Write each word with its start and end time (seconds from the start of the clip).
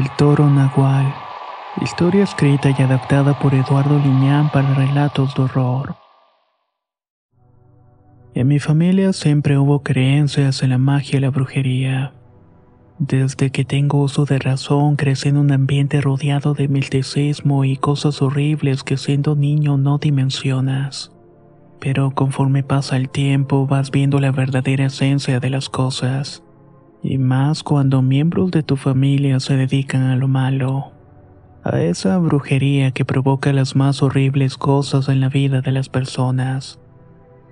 El 0.00 0.08
toro 0.16 0.48
nahual. 0.48 1.12
Historia 1.82 2.24
escrita 2.24 2.70
y 2.70 2.82
adaptada 2.82 3.38
por 3.38 3.52
Eduardo 3.52 3.98
Liñán 3.98 4.50
para 4.50 4.72
relatos 4.72 5.34
de 5.34 5.42
horror. 5.42 5.94
En 8.32 8.48
mi 8.48 8.58
familia 8.58 9.12
siempre 9.12 9.58
hubo 9.58 9.82
creencias 9.82 10.62
en 10.62 10.70
la 10.70 10.78
magia 10.78 11.18
y 11.18 11.20
la 11.20 11.28
brujería. 11.28 12.14
Desde 12.98 13.50
que 13.50 13.66
tengo 13.66 14.00
uso 14.00 14.24
de 14.24 14.38
razón 14.38 14.96
crecí 14.96 15.28
en 15.28 15.36
un 15.36 15.52
ambiente 15.52 16.00
rodeado 16.00 16.54
de 16.54 16.68
misticismo 16.68 17.66
y 17.66 17.76
cosas 17.76 18.22
horribles 18.22 18.82
que 18.82 18.96
siendo 18.96 19.36
niño 19.36 19.76
no 19.76 19.98
dimensionas. 19.98 21.12
Pero 21.78 22.12
conforme 22.12 22.62
pasa 22.62 22.96
el 22.96 23.10
tiempo 23.10 23.66
vas 23.66 23.90
viendo 23.90 24.18
la 24.18 24.32
verdadera 24.32 24.86
esencia 24.86 25.40
de 25.40 25.50
las 25.50 25.68
cosas. 25.68 26.42
Y 27.02 27.18
más 27.18 27.62
cuando 27.62 28.02
miembros 28.02 28.50
de 28.50 28.62
tu 28.62 28.76
familia 28.76 29.40
se 29.40 29.56
dedican 29.56 30.02
a 30.02 30.16
lo 30.16 30.28
malo. 30.28 30.92
A 31.64 31.80
esa 31.80 32.18
brujería 32.18 32.90
que 32.90 33.04
provoca 33.04 33.52
las 33.52 33.76
más 33.76 34.02
horribles 34.02 34.56
cosas 34.56 35.08
en 35.08 35.20
la 35.20 35.28
vida 35.28 35.60
de 35.60 35.72
las 35.72 35.88
personas. 35.88 36.78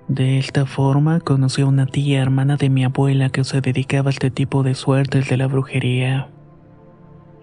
De 0.09 0.39
esta 0.39 0.65
forma 0.65 1.21
conocí 1.21 1.63
a 1.63 1.67
una 1.67 1.87
tía 1.87 2.23
hermana 2.23 2.57
de 2.57 2.71
mi 2.71 2.85
abuela 2.85 3.29
que 3.29 3.45
se 3.45 3.61
dedicaba 3.61 4.09
a 4.09 4.13
este 4.13 4.31
tipo 4.31 4.63
de 4.63 4.75
suertes 4.75 5.29
de 5.29 5.37
la 5.37 5.47
brujería. 5.47 6.31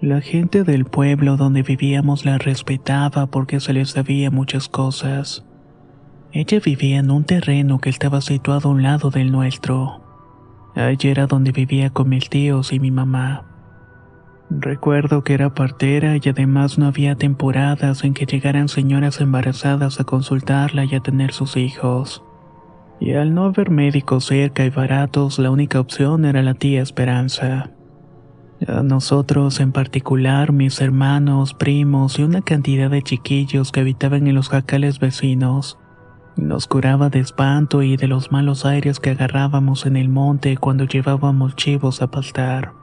La 0.02 0.22
gente 0.22 0.64
del 0.64 0.86
pueblo 0.86 1.38
donde 1.38 1.64
vivíamos 1.64 2.26
la 2.26 2.38
respetaba 2.38 3.28
porque 3.28 3.60
se 3.60 3.74
les 3.74 3.92
sabía 3.92 4.30
muchas 4.30 4.68
cosas. 4.68 5.46
Ella 6.32 6.60
vivía 6.60 7.00
en 7.00 7.12
un 7.12 7.24
terreno 7.24 7.80
que 7.80 7.90
estaba 7.90 8.22
situado 8.22 8.70
a 8.70 8.72
un 8.72 8.84
lado 8.84 9.10
del 9.10 9.32
nuestro. 9.32 10.05
Allí 10.76 11.10
era 11.10 11.26
donde 11.26 11.52
vivía 11.52 11.90
con 11.90 12.10
mis 12.10 12.30
tíos 12.30 12.74
y 12.74 12.80
mi 12.80 12.92
mamá. 12.92 13.46
Recuerdo 14.50 15.24
que 15.24 15.34
era 15.34 15.56
partera 15.56 16.18
y 16.22 16.30
además 16.30 16.78
no 16.78 16.86
había 16.86 17.16
temporadas 17.16 18.04
en 18.04 18.14
que 18.14 18.26
llegaran 18.26 18.68
señoras 18.68 19.20
embarazadas 19.20 20.00
a 20.00 20.04
consultarla 20.04 20.86
y 20.86 20.94
a 20.96 21.00
tener 21.00 21.34
sus 21.34 21.58
hijos. 21.58 22.24
Y 23.00 23.14
al 23.14 23.34
no 23.34 23.46
haber 23.46 23.70
médicos 23.72 24.26
cerca 24.26 24.66
y 24.66 24.70
baratos, 24.70 25.40
la 25.40 25.50
única 25.50 25.80
opción 25.80 26.26
era 26.26 26.44
la 26.44 26.54
tía 26.54 26.82
Esperanza. 26.82 27.72
A 28.68 28.84
nosotros 28.84 29.60
en 29.60 29.72
particular, 29.72 30.54
mis 30.54 30.80
hermanos, 30.80 31.54
primos 31.54 32.20
y 32.20 32.24
una 32.24 32.42
cantidad 32.42 32.90
de 32.90 33.02
chiquillos 33.02 33.72
que 33.72 33.82
habitaban 33.82 34.28
en 34.28 34.36
los 34.36 34.50
jacales 34.50 35.00
vecinos, 35.00 35.78
nos 36.38 36.68
curaba 36.68 37.10
de 37.10 37.20
espanto 37.20 37.82
y 37.82 37.98
de 37.98 38.08
los 38.08 38.32
malos 38.32 38.66
aires 38.66 39.00
que 39.00 39.12
agarrábamos 39.12 39.86
en 39.86 39.96
el 39.96 40.10
monte 40.10 40.58
cuando 40.58 40.86
llevábamos 40.86 41.56
chivos 41.56 42.02
a 42.02 42.08
pastar. 42.08 42.74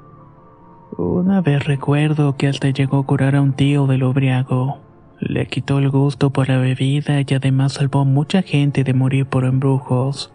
Una 0.96 1.40
vez 1.40 1.64
recuerdo 1.64 2.36
que 2.36 2.48
hasta 2.48 2.70
llegó 2.70 2.98
a 2.98 3.06
curar 3.06 3.36
a 3.36 3.42
un 3.42 3.54
tío 3.54 3.86
del 3.86 4.02
obriago. 4.02 4.78
Le 5.20 5.46
quitó 5.46 5.78
el 5.78 5.88
gusto 5.88 6.30
por 6.30 6.48
la 6.48 6.58
bebida 6.58 7.20
y 7.20 7.34
además 7.34 7.74
salvó 7.74 8.00
a 8.00 8.04
mucha 8.04 8.42
gente 8.42 8.84
de 8.84 8.92
morir 8.92 9.26
por 9.26 9.44
embrujos. 9.44 10.32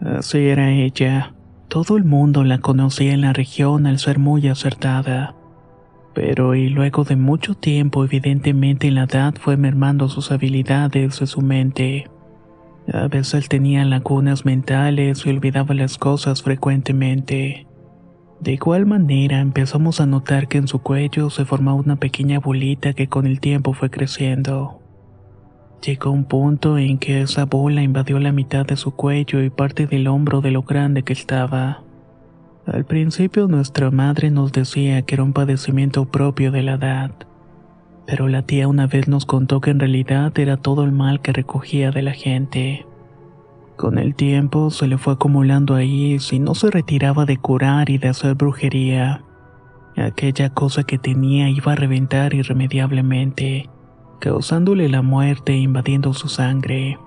Así 0.00 0.38
era 0.38 0.70
ella. 0.70 1.34
Todo 1.68 1.96
el 1.96 2.04
mundo 2.04 2.44
la 2.44 2.58
conocía 2.58 3.12
en 3.12 3.20
la 3.20 3.32
región 3.32 3.86
al 3.86 3.98
ser 3.98 4.18
muy 4.18 4.48
acertada. 4.48 5.34
Pero 6.18 6.56
y 6.56 6.68
luego 6.68 7.04
de 7.04 7.14
mucho 7.14 7.54
tiempo 7.54 8.04
evidentemente 8.04 8.90
la 8.90 9.04
edad 9.04 9.34
fue 9.40 9.56
mermando 9.56 10.08
sus 10.08 10.32
habilidades 10.32 11.22
y 11.22 11.26
su 11.28 11.42
mente. 11.42 12.10
A 12.92 13.06
veces 13.06 13.48
tenía 13.48 13.84
lagunas 13.84 14.44
mentales 14.44 15.24
y 15.24 15.30
olvidaba 15.30 15.76
las 15.76 15.96
cosas 15.96 16.42
frecuentemente. 16.42 17.68
De 18.40 18.52
igual 18.52 18.84
manera 18.84 19.38
empezamos 19.38 20.00
a 20.00 20.06
notar 20.06 20.48
que 20.48 20.58
en 20.58 20.66
su 20.66 20.80
cuello 20.80 21.30
se 21.30 21.44
formaba 21.44 21.78
una 21.78 21.94
pequeña 21.94 22.40
bolita 22.40 22.94
que 22.94 23.06
con 23.06 23.24
el 23.24 23.38
tiempo 23.38 23.72
fue 23.72 23.88
creciendo. 23.88 24.82
Llegó 25.86 26.10
un 26.10 26.24
punto 26.24 26.78
en 26.78 26.98
que 26.98 27.22
esa 27.22 27.44
bola 27.44 27.84
invadió 27.84 28.18
la 28.18 28.32
mitad 28.32 28.66
de 28.66 28.74
su 28.74 28.90
cuello 28.90 29.40
y 29.40 29.50
parte 29.50 29.86
del 29.86 30.08
hombro 30.08 30.40
de 30.40 30.50
lo 30.50 30.62
grande 30.62 31.04
que 31.04 31.12
estaba. 31.12 31.84
Al 32.70 32.84
principio 32.84 33.48
nuestra 33.48 33.90
madre 33.90 34.30
nos 34.30 34.52
decía 34.52 35.00
que 35.00 35.14
era 35.14 35.24
un 35.24 35.32
padecimiento 35.32 36.04
propio 36.04 36.52
de 36.52 36.62
la 36.62 36.74
edad, 36.74 37.12
pero 38.06 38.28
la 38.28 38.42
tía 38.42 38.68
una 38.68 38.86
vez 38.86 39.08
nos 39.08 39.24
contó 39.24 39.62
que 39.62 39.70
en 39.70 39.80
realidad 39.80 40.38
era 40.38 40.58
todo 40.58 40.84
el 40.84 40.92
mal 40.92 41.22
que 41.22 41.32
recogía 41.32 41.90
de 41.92 42.02
la 42.02 42.12
gente. 42.12 42.84
Con 43.78 43.96
el 43.96 44.14
tiempo 44.14 44.70
se 44.70 44.86
le 44.86 44.98
fue 44.98 45.14
acumulando 45.14 45.74
ahí 45.74 46.18
si 46.18 46.40
no 46.40 46.54
se 46.54 46.70
retiraba 46.70 47.24
de 47.24 47.38
curar 47.38 47.88
y 47.88 47.96
de 47.96 48.08
hacer 48.08 48.34
brujería. 48.34 49.24
Aquella 49.96 50.50
cosa 50.50 50.82
que 50.82 50.98
tenía 50.98 51.48
iba 51.48 51.72
a 51.72 51.76
reventar 51.76 52.34
irremediablemente, 52.34 53.70
causándole 54.20 54.90
la 54.90 55.00
muerte 55.00 55.54
e 55.54 55.58
invadiendo 55.58 56.12
su 56.12 56.28
sangre. 56.28 56.98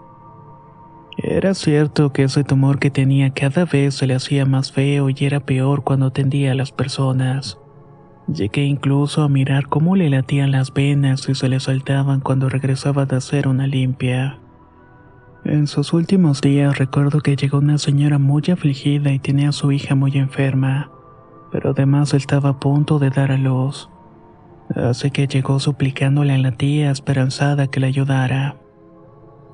Era 1.23 1.53
cierto 1.53 2.11
que 2.11 2.23
ese 2.23 2.43
tumor 2.43 2.79
que 2.79 2.89
tenía 2.89 3.29
cada 3.29 3.65
vez 3.65 3.93
se 3.93 4.07
le 4.07 4.15
hacía 4.15 4.45
más 4.45 4.71
feo 4.71 5.07
y 5.09 5.15
era 5.19 5.39
peor 5.39 5.83
cuando 5.83 6.07
atendía 6.07 6.51
a 6.51 6.55
las 6.55 6.71
personas. 6.71 7.59
Llegué 8.27 8.63
incluso 8.63 9.21
a 9.21 9.29
mirar 9.29 9.67
cómo 9.67 9.95
le 9.95 10.09
latían 10.09 10.51
las 10.51 10.73
venas 10.73 11.29
y 11.29 11.35
se 11.35 11.47
le 11.47 11.59
saltaban 11.59 12.21
cuando 12.21 12.49
regresaba 12.49 13.05
de 13.05 13.17
hacer 13.17 13.47
una 13.47 13.67
limpia. 13.67 14.39
En 15.45 15.67
sus 15.67 15.93
últimos 15.93 16.41
días 16.41 16.79
recuerdo 16.79 17.21
que 17.21 17.35
llegó 17.35 17.59
una 17.59 17.77
señora 17.77 18.17
muy 18.17 18.43
afligida 18.51 19.11
y 19.11 19.19
tenía 19.19 19.49
a 19.49 19.53
su 19.53 19.71
hija 19.71 19.93
muy 19.93 20.17
enferma, 20.17 20.91
pero 21.51 21.71
además 21.71 22.15
estaba 22.15 22.49
a 22.49 22.59
punto 22.59 22.97
de 22.97 23.11
dar 23.11 23.31
a 23.31 23.37
luz. 23.37 23.89
Así 24.75 25.11
que 25.11 25.27
llegó 25.27 25.59
suplicándole 25.59 26.33
a 26.33 26.37
la 26.39 26.53
tía 26.53 26.89
esperanzada 26.89 27.67
que 27.67 27.79
le 27.79 27.87
ayudara. 27.87 28.60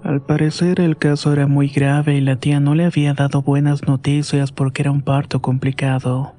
Al 0.03 0.22
parecer 0.22 0.80
el 0.80 0.97
caso 0.97 1.34
era 1.34 1.47
muy 1.47 1.68
grave 1.68 2.16
y 2.16 2.22
la 2.22 2.38
tía 2.38 2.59
no 2.59 2.75
le 2.75 2.85
había 2.85 3.13
dado 3.13 3.42
buenas 3.42 3.88
noticias 3.88 4.51
porque 4.51 4.83
era 4.83 4.92
un 4.92 5.01
parto 5.01 5.42
complicado. 5.42 6.33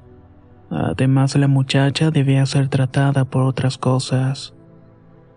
Además 0.70 1.34
la 1.36 1.48
muchacha 1.48 2.10
debía 2.10 2.46
ser 2.46 2.68
tratada 2.68 3.24
por 3.24 3.42
otras 3.42 3.78
cosas. 3.78 4.54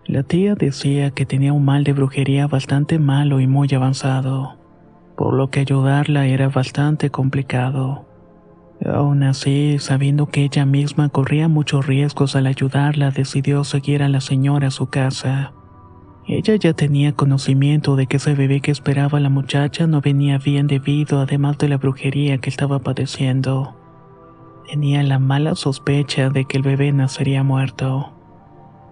La 0.06 0.22
tía 0.22 0.54
decía 0.54 1.10
que 1.10 1.26
tenía 1.26 1.52
un 1.52 1.64
mal 1.64 1.84
de 1.84 1.92
brujería 1.92 2.46
bastante 2.46 2.98
malo 2.98 3.40
y 3.40 3.46
muy 3.46 3.68
avanzado, 3.74 4.56
por 5.16 5.34
lo 5.34 5.50
que 5.50 5.60
ayudarla 5.60 6.26
era 6.26 6.48
bastante 6.48 7.10
complicado. 7.10 8.06
Aún 8.84 9.22
así, 9.22 9.78
sabiendo 9.78 10.26
que 10.26 10.42
ella 10.42 10.66
misma 10.66 11.08
corría 11.08 11.48
muchos 11.48 11.86
riesgos 11.86 12.34
al 12.34 12.46
ayudarla, 12.46 13.10
decidió 13.10 13.62
seguir 13.62 14.02
a 14.02 14.08
la 14.08 14.20
señora 14.20 14.68
a 14.68 14.72
su 14.72 14.86
casa. 14.86 15.52
Ella 16.26 16.54
ya 16.54 16.72
tenía 16.72 17.12
conocimiento 17.12 17.96
de 17.96 18.06
que 18.06 18.18
ese 18.18 18.34
bebé 18.34 18.60
que 18.60 18.70
esperaba 18.70 19.18
la 19.18 19.28
muchacha 19.28 19.86
no 19.86 20.00
venía 20.00 20.38
bien 20.38 20.68
debido 20.68 21.20
además 21.20 21.58
de 21.58 21.68
la 21.68 21.78
brujería 21.78 22.38
que 22.38 22.48
estaba 22.48 22.78
padeciendo. 22.78 23.74
Tenía 24.70 25.02
la 25.02 25.18
mala 25.18 25.56
sospecha 25.56 26.30
de 26.30 26.44
que 26.44 26.58
el 26.58 26.62
bebé 26.62 26.92
nacería 26.92 27.42
muerto. 27.42 28.12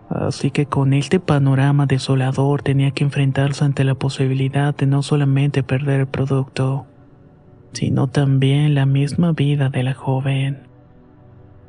Así 0.08 0.50
que 0.50 0.66
con 0.66 0.92
este 0.92 1.20
panorama 1.20 1.86
desolador 1.86 2.62
tenía 2.62 2.90
que 2.90 3.04
enfrentarse 3.04 3.64
ante 3.64 3.84
la 3.84 3.94
posibilidad 3.94 4.74
de 4.74 4.86
no 4.86 5.02
solamente 5.02 5.62
perder 5.62 6.00
el 6.00 6.06
producto, 6.08 6.86
sino 7.72 8.08
también 8.08 8.74
la 8.74 8.86
misma 8.86 9.32
vida 9.32 9.68
de 9.68 9.84
la 9.84 9.94
joven. 9.94 10.66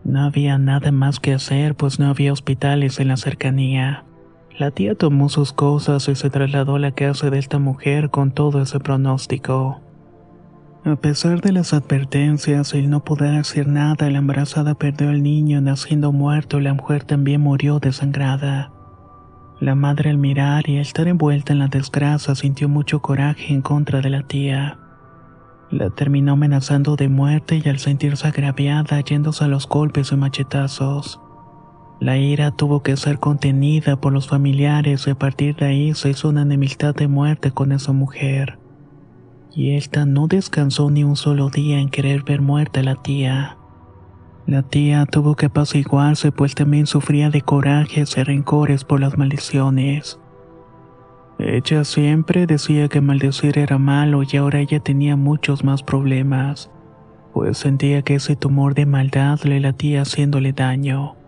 No 0.03 0.21
había 0.23 0.57
nada 0.57 0.91
más 0.91 1.19
que 1.19 1.33
hacer, 1.33 1.75
pues 1.75 1.99
no 1.99 2.07
había 2.07 2.33
hospitales 2.33 2.99
en 2.99 3.09
la 3.09 3.17
cercanía. 3.17 4.05
La 4.57 4.71
tía 4.71 4.95
tomó 4.95 5.29
sus 5.29 5.53
cosas 5.53 6.07
y 6.09 6.15
se 6.15 6.29
trasladó 6.29 6.75
a 6.75 6.79
la 6.79 6.91
casa 6.91 7.29
de 7.29 7.39
esta 7.39 7.57
mujer 7.57 8.09
con 8.09 8.31
todo 8.31 8.61
ese 8.61 8.79
pronóstico. 8.79 9.81
A 10.83 10.95
pesar 10.95 11.41
de 11.41 11.51
las 11.51 11.73
advertencias, 11.73 12.73
el 12.73 12.89
no 12.89 13.03
poder 13.03 13.35
hacer 13.37 13.67
nada, 13.67 14.09
la 14.09 14.17
embarazada 14.17 14.73
perdió 14.73 15.09
al 15.09 15.21
niño 15.21 15.61
naciendo 15.61 16.11
muerto 16.11 16.59
y 16.59 16.63
la 16.63 16.73
mujer 16.73 17.03
también 17.03 17.41
murió 17.41 17.79
desangrada. 17.79 18.71
La 19.59 19.75
madre 19.75 20.09
al 20.09 20.17
mirar 20.17 20.67
y 20.67 20.79
estar 20.79 21.07
envuelta 21.07 21.53
en 21.53 21.59
la 21.59 21.67
desgracia 21.67 22.33
sintió 22.33 22.67
mucho 22.67 22.99
coraje 22.99 23.53
en 23.53 23.61
contra 23.61 24.01
de 24.01 24.09
la 24.09 24.23
tía. 24.23 24.79
La 25.69 25.91
terminó 25.91 26.33
amenazando 26.33 26.95
de 26.95 27.09
muerte 27.09 27.61
y 27.63 27.69
al 27.69 27.77
sentirse 27.77 28.27
agraviada 28.27 28.99
yéndose 29.01 29.43
a 29.43 29.47
los 29.47 29.67
golpes 29.67 30.11
y 30.11 30.15
machetazos. 30.15 31.21
La 32.01 32.17
ira 32.17 32.49
tuvo 32.49 32.81
que 32.81 32.97
ser 32.97 33.19
contenida 33.19 34.01
por 34.01 34.11
los 34.11 34.27
familiares 34.27 35.05
y 35.05 35.11
a 35.11 35.15
partir 35.15 35.55
de 35.57 35.67
ahí 35.67 35.93
se 35.93 36.09
hizo 36.09 36.29
una 36.29 36.41
enemistad 36.41 36.95
de 36.95 37.07
muerte 37.07 37.51
con 37.51 37.71
esa 37.71 37.91
mujer. 37.91 38.57
Y 39.53 39.75
esta 39.75 40.07
no 40.07 40.25
descansó 40.25 40.89
ni 40.89 41.03
un 41.03 41.15
solo 41.15 41.51
día 41.51 41.79
en 41.79 41.89
querer 41.89 42.23
ver 42.23 42.41
muerta 42.41 42.79
a 42.79 42.83
la 42.83 42.95
tía. 42.95 43.55
La 44.47 44.63
tía 44.63 45.05
tuvo 45.05 45.35
que 45.35 45.45
apaciguarse 45.45 46.31
pues 46.31 46.55
también 46.55 46.87
sufría 46.87 47.29
de 47.29 47.41
corajes 47.41 48.17
y 48.17 48.23
rencores 48.23 48.83
por 48.83 48.99
las 48.99 49.15
maldiciones. 49.15 50.19
Ella 51.37 51.83
siempre 51.83 52.47
decía 52.47 52.87
que 52.87 52.99
maldecir 52.99 53.59
era 53.59 53.77
malo 53.77 54.23
y 54.23 54.37
ahora 54.37 54.59
ella 54.59 54.79
tenía 54.79 55.15
muchos 55.17 55.63
más 55.63 55.83
problemas, 55.83 56.71
pues 57.31 57.59
sentía 57.59 58.01
que 58.01 58.15
ese 58.15 58.35
tumor 58.35 58.73
de 58.73 58.87
maldad 58.87 59.39
le 59.43 59.59
latía 59.59 60.01
haciéndole 60.01 60.51
daño. 60.51 61.20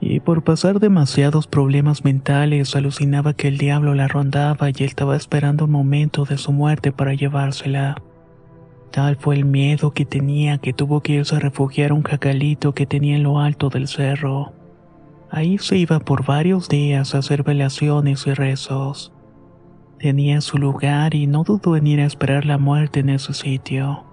Y 0.00 0.20
por 0.20 0.44
pasar 0.44 0.80
demasiados 0.80 1.46
problemas 1.46 2.04
mentales 2.04 2.76
alucinaba 2.76 3.34
que 3.34 3.48
el 3.48 3.58
diablo 3.58 3.94
la 3.94 4.08
rondaba 4.08 4.68
y 4.70 4.84
estaba 4.84 5.16
esperando 5.16 5.64
un 5.64 5.70
momento 5.70 6.24
de 6.24 6.36
su 6.36 6.52
muerte 6.52 6.92
para 6.92 7.14
llevársela. 7.14 7.96
Tal 8.90 9.16
fue 9.16 9.34
el 9.34 9.44
miedo 9.44 9.92
que 9.92 10.04
tenía 10.04 10.58
que 10.58 10.72
tuvo 10.72 11.00
que 11.00 11.14
irse 11.14 11.36
a 11.36 11.40
refugiar 11.40 11.90
a 11.90 11.94
un 11.94 12.02
jacalito 12.02 12.74
que 12.74 12.86
tenía 12.86 13.16
en 13.16 13.22
lo 13.22 13.40
alto 13.40 13.68
del 13.68 13.88
cerro. 13.88 14.52
Ahí 15.30 15.58
se 15.58 15.76
iba 15.78 15.98
por 15.98 16.24
varios 16.24 16.68
días 16.68 17.14
a 17.14 17.18
hacer 17.18 17.42
velaciones 17.42 18.26
y 18.26 18.34
rezos. 18.34 19.12
Tenía 19.98 20.40
su 20.40 20.58
lugar 20.58 21.14
y 21.14 21.26
no 21.26 21.44
dudó 21.44 21.76
en 21.76 21.86
ir 21.86 22.00
a 22.00 22.04
esperar 22.04 22.44
la 22.44 22.58
muerte 22.58 23.00
en 23.00 23.08
ese 23.08 23.32
sitio. 23.32 24.04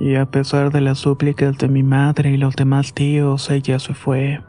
Y 0.00 0.14
a 0.14 0.26
pesar 0.26 0.70
de 0.72 0.80
las 0.80 0.98
súplicas 0.98 1.58
de 1.58 1.68
mi 1.68 1.82
madre 1.82 2.30
y 2.30 2.36
los 2.36 2.56
demás 2.56 2.94
tíos, 2.94 3.50
ella 3.50 3.78
se 3.78 3.92
fue. 3.92 4.40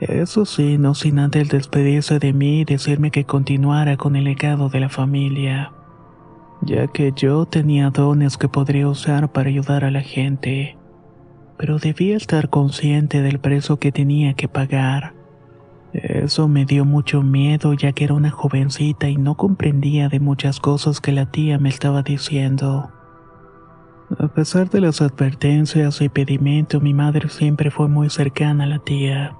Eso 0.00 0.44
sí, 0.44 0.76
no 0.76 0.94
sin 0.94 1.18
antes 1.18 1.48
despedirse 1.48 2.18
de 2.18 2.32
mí 2.32 2.60
y 2.60 2.64
decirme 2.64 3.10
que 3.10 3.24
continuara 3.24 3.96
con 3.96 4.16
el 4.16 4.24
legado 4.24 4.68
de 4.68 4.80
la 4.80 4.88
familia, 4.88 5.72
ya 6.62 6.88
que 6.88 7.12
yo 7.14 7.46
tenía 7.46 7.90
dones 7.90 8.36
que 8.36 8.48
podría 8.48 8.88
usar 8.88 9.30
para 9.32 9.48
ayudar 9.48 9.84
a 9.84 9.90
la 9.90 10.02
gente, 10.02 10.76
pero 11.56 11.78
debía 11.78 12.16
estar 12.16 12.50
consciente 12.50 13.22
del 13.22 13.38
precio 13.38 13.78
que 13.78 13.92
tenía 13.92 14.34
que 14.34 14.48
pagar. 14.48 15.14
Eso 15.92 16.48
me 16.48 16.64
dio 16.64 16.84
mucho 16.84 17.22
miedo 17.22 17.72
ya 17.72 17.92
que 17.92 18.02
era 18.02 18.14
una 18.14 18.30
jovencita 18.30 19.08
y 19.08 19.16
no 19.16 19.36
comprendía 19.36 20.08
de 20.08 20.18
muchas 20.18 20.58
cosas 20.58 21.00
que 21.00 21.12
la 21.12 21.30
tía 21.30 21.58
me 21.60 21.68
estaba 21.68 22.02
diciendo. 22.02 22.90
A 24.18 24.28
pesar 24.28 24.68
de 24.70 24.80
las 24.80 25.00
advertencias 25.00 26.00
y 26.00 26.08
pedimento, 26.08 26.80
mi 26.80 26.92
madre 26.92 27.28
siempre 27.28 27.70
fue 27.70 27.88
muy 27.88 28.10
cercana 28.10 28.64
a 28.64 28.66
la 28.66 28.80
tía. 28.80 29.36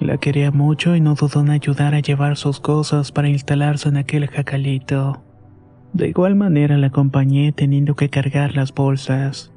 La 0.00 0.16
quería 0.16 0.50
mucho 0.50 0.96
y 0.96 1.00
no 1.02 1.14
dudó 1.14 1.40
en 1.40 1.50
ayudar 1.50 1.94
a 1.94 2.00
llevar 2.00 2.38
sus 2.38 2.58
cosas 2.58 3.12
para 3.12 3.28
instalarse 3.28 3.90
en 3.90 3.98
aquel 3.98 4.28
jacalito. 4.28 5.22
De 5.92 6.08
igual 6.08 6.36
manera 6.36 6.78
la 6.78 6.86
acompañé 6.86 7.52
teniendo 7.52 7.94
que 7.94 8.08
cargar 8.08 8.56
las 8.56 8.72
bolsas. 8.72 9.52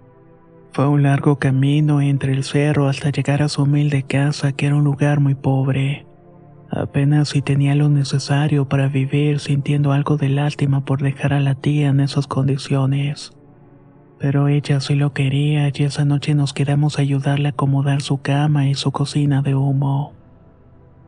Fue 0.73 0.85
un 0.85 1.01
largo 1.01 1.39
camino 1.39 2.01
entre 2.01 2.33
el 2.33 2.43
cerro 2.43 2.89
hasta 2.89 3.09
llegar 3.09 3.41
a 3.41 3.47
su 3.47 3.63
humilde 3.63 4.03
casa, 4.03 4.51
que 4.51 4.65
era 4.65 4.75
un 4.75 4.83
lugar 4.83 5.21
muy 5.21 5.33
pobre. 5.33 6.05
Apenas 6.69 7.29
si 7.29 7.41
tenía 7.41 7.73
lo 7.75 7.87
necesario 7.87 8.67
para 8.67 8.89
vivir 8.89 9.39
sintiendo 9.39 9.93
algo 9.93 10.17
de 10.17 10.27
lástima 10.27 10.83
por 10.83 11.01
dejar 11.01 11.31
a 11.31 11.39
la 11.39 11.55
tía 11.55 11.87
en 11.87 12.01
esas 12.01 12.27
condiciones. 12.27 13.31
Pero 14.19 14.49
ella 14.49 14.81
sí 14.81 14.95
lo 14.95 15.13
quería 15.13 15.69
y 15.73 15.83
esa 15.83 16.03
noche 16.03 16.33
nos 16.35 16.51
quedamos 16.51 16.99
a 16.99 17.03
ayudarle 17.03 17.47
a 17.47 17.51
acomodar 17.51 18.01
su 18.01 18.21
cama 18.21 18.67
y 18.67 18.73
su 18.73 18.91
cocina 18.91 19.41
de 19.41 19.55
humo. 19.55 20.13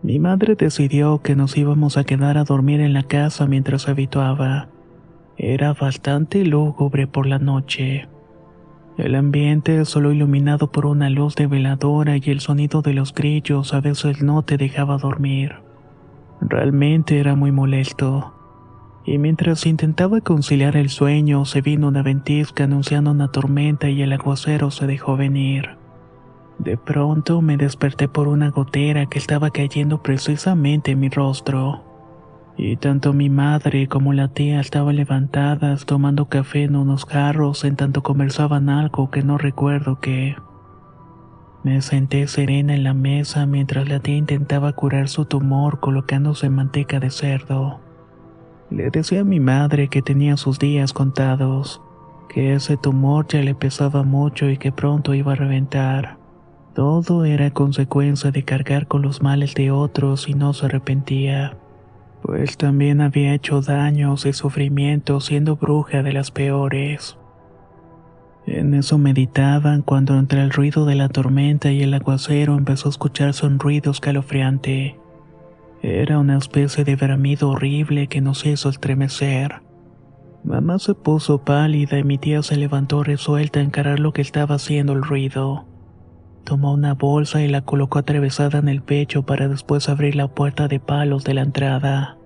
Mi 0.05 0.19
madre 0.19 0.53
decidió 0.53 1.23
que 1.23 1.35
nos 1.35 1.57
íbamos 1.57 1.97
a 1.97 2.03
quedar 2.03 2.37
a 2.37 2.43
dormir 2.43 2.79
en 2.79 2.93
la 2.93 3.01
casa 3.01 3.47
mientras 3.47 3.89
habituaba. 3.89 4.67
Era 5.35 5.73
bastante 5.73 6.45
lúgubre 6.45 7.07
por 7.07 7.25
la 7.25 7.39
noche. 7.39 8.07
El 8.99 9.15
ambiente, 9.15 9.83
solo 9.83 10.11
iluminado 10.11 10.71
por 10.71 10.85
una 10.85 11.09
luz 11.09 11.33
de 11.33 11.47
veladora 11.47 12.17
y 12.17 12.21
el 12.25 12.39
sonido 12.39 12.83
de 12.83 12.93
los 12.93 13.15
grillos, 13.15 13.73
a 13.73 13.81
veces 13.81 14.21
no 14.21 14.43
te 14.43 14.57
dejaba 14.57 14.99
dormir. 14.99 15.55
Realmente 16.39 17.19
era 17.19 17.35
muy 17.35 17.51
molesto. 17.51 18.31
Y 19.05 19.17
mientras 19.17 19.65
intentaba 19.65 20.21
conciliar 20.21 20.77
el 20.77 20.89
sueño, 20.89 21.45
se 21.45 21.61
vino 21.61 21.87
una 21.87 22.03
ventisca 22.03 22.65
anunciando 22.65 23.09
una 23.09 23.29
tormenta 23.29 23.89
y 23.89 24.03
el 24.03 24.13
aguacero 24.13 24.69
se 24.69 24.85
dejó 24.85 25.17
venir. 25.17 25.83
De 26.59 26.77
pronto 26.77 27.41
me 27.41 27.57
desperté 27.57 28.07
por 28.07 28.27
una 28.27 28.49
gotera 28.49 29.05
que 29.07 29.19
estaba 29.19 29.49
cayendo 29.49 30.01
precisamente 30.01 30.91
en 30.91 30.99
mi 30.99 31.09
rostro 31.09 31.83
y 32.57 32.77
tanto 32.77 33.13
mi 33.13 33.29
madre 33.29 33.87
como 33.87 34.13
la 34.13 34.29
tía 34.29 34.59
estaban 34.59 34.95
levantadas 34.95 35.85
tomando 35.85 36.25
café 36.25 36.63
en 36.63 36.75
unos 36.75 37.05
jarros 37.05 37.65
en 37.65 37.75
tanto 37.75 38.01
conversaban 38.01 38.69
algo 38.69 39.11
que 39.11 39.23
no 39.23 39.37
recuerdo 39.37 39.99
qué. 39.99 40.35
Me 41.63 41.81
senté 41.81 42.27
serena 42.27 42.75
en 42.75 42.83
la 42.83 42.93
mesa 42.93 43.45
mientras 43.45 43.89
la 43.89 43.99
tía 43.99 44.15
intentaba 44.15 44.71
curar 44.73 45.09
su 45.09 45.25
tumor 45.25 45.79
colocándose 45.79 46.49
manteca 46.49 46.99
de 46.99 47.09
cerdo. 47.09 47.79
Le 48.69 48.89
decía 48.89 49.21
a 49.21 49.25
mi 49.25 49.39
madre 49.39 49.89
que 49.89 50.01
tenía 50.01 50.37
sus 50.37 50.59
días 50.59 50.93
contados, 50.93 51.81
que 52.29 52.53
ese 52.53 52.77
tumor 52.77 53.27
ya 53.27 53.41
le 53.41 53.55
pesaba 53.55 54.03
mucho 54.03 54.49
y 54.49 54.57
que 54.57 54.71
pronto 54.71 55.13
iba 55.13 55.33
a 55.33 55.35
reventar. 55.35 56.24
Todo 56.75 57.25
era 57.25 57.49
consecuencia 57.51 58.29
de 58.29 58.43
cargar 58.43 58.85
con 58.85 59.01
los 59.01 59.23
males 59.23 59.55
de 59.55 59.71
otros 59.71 60.29
y 60.29 60.35
no 60.35 60.53
se 60.53 60.67
arrepentía 60.67 61.57
pues 62.25 62.57
también 62.57 63.01
había 63.01 63.35
hecho 63.35 63.61
daños 63.61 64.25
y 64.25 64.33
sufrimiento 64.33 65.19
siendo 65.21 65.57
bruja 65.57 66.01
de 66.01 66.11
las 66.11 66.31
peores. 66.31 67.19
En 68.47 68.73
eso 68.73 68.97
meditaban 68.97 69.83
cuando 69.83 70.17
entre 70.17 70.41
el 70.41 70.49
ruido 70.49 70.85
de 70.85 70.95
la 70.95 71.07
tormenta 71.07 71.71
y 71.71 71.83
el 71.83 71.93
aguacero 71.93 72.57
empezó 72.57 72.87
a 72.87 72.91
escucharse 72.91 73.45
un 73.45 73.59
ruido 73.59 73.91
escalofriante. 73.91 74.99
Era 75.83 76.17
una 76.17 76.39
especie 76.39 76.83
de 76.83 76.95
bramido 76.95 77.51
horrible 77.51 78.07
que 78.07 78.21
nos 78.21 78.43
hizo 78.43 78.69
estremecer. 78.69 79.61
Mamá 80.43 80.79
se 80.79 80.95
puso 80.95 81.43
pálida 81.43 81.99
y 81.99 82.03
mi 82.03 82.17
tía 82.17 82.41
se 82.41 82.57
levantó 82.57 83.03
resuelta 83.03 83.59
a 83.59 83.63
encarar 83.63 83.99
lo 83.99 84.13
que 84.13 84.23
estaba 84.23 84.55
haciendo 84.55 84.93
el 84.93 85.03
ruido. 85.03 85.67
Tomó 86.45 86.73
una 86.73 86.93
bolsa 86.93 87.41
y 87.41 87.47
la 87.47 87.61
colocó 87.61 87.97
atravesada 87.97 88.59
en 88.59 88.69
el 88.69 88.83
pecho 88.83 89.23
para 89.23 89.47
después 89.47 89.89
abrir 89.89 90.15
la 90.15 90.27
puerta 90.27 90.67
de 90.67 90.79
palos 90.79 91.23
de 91.23 91.33
la 91.33 91.41
entrada. 91.41 92.17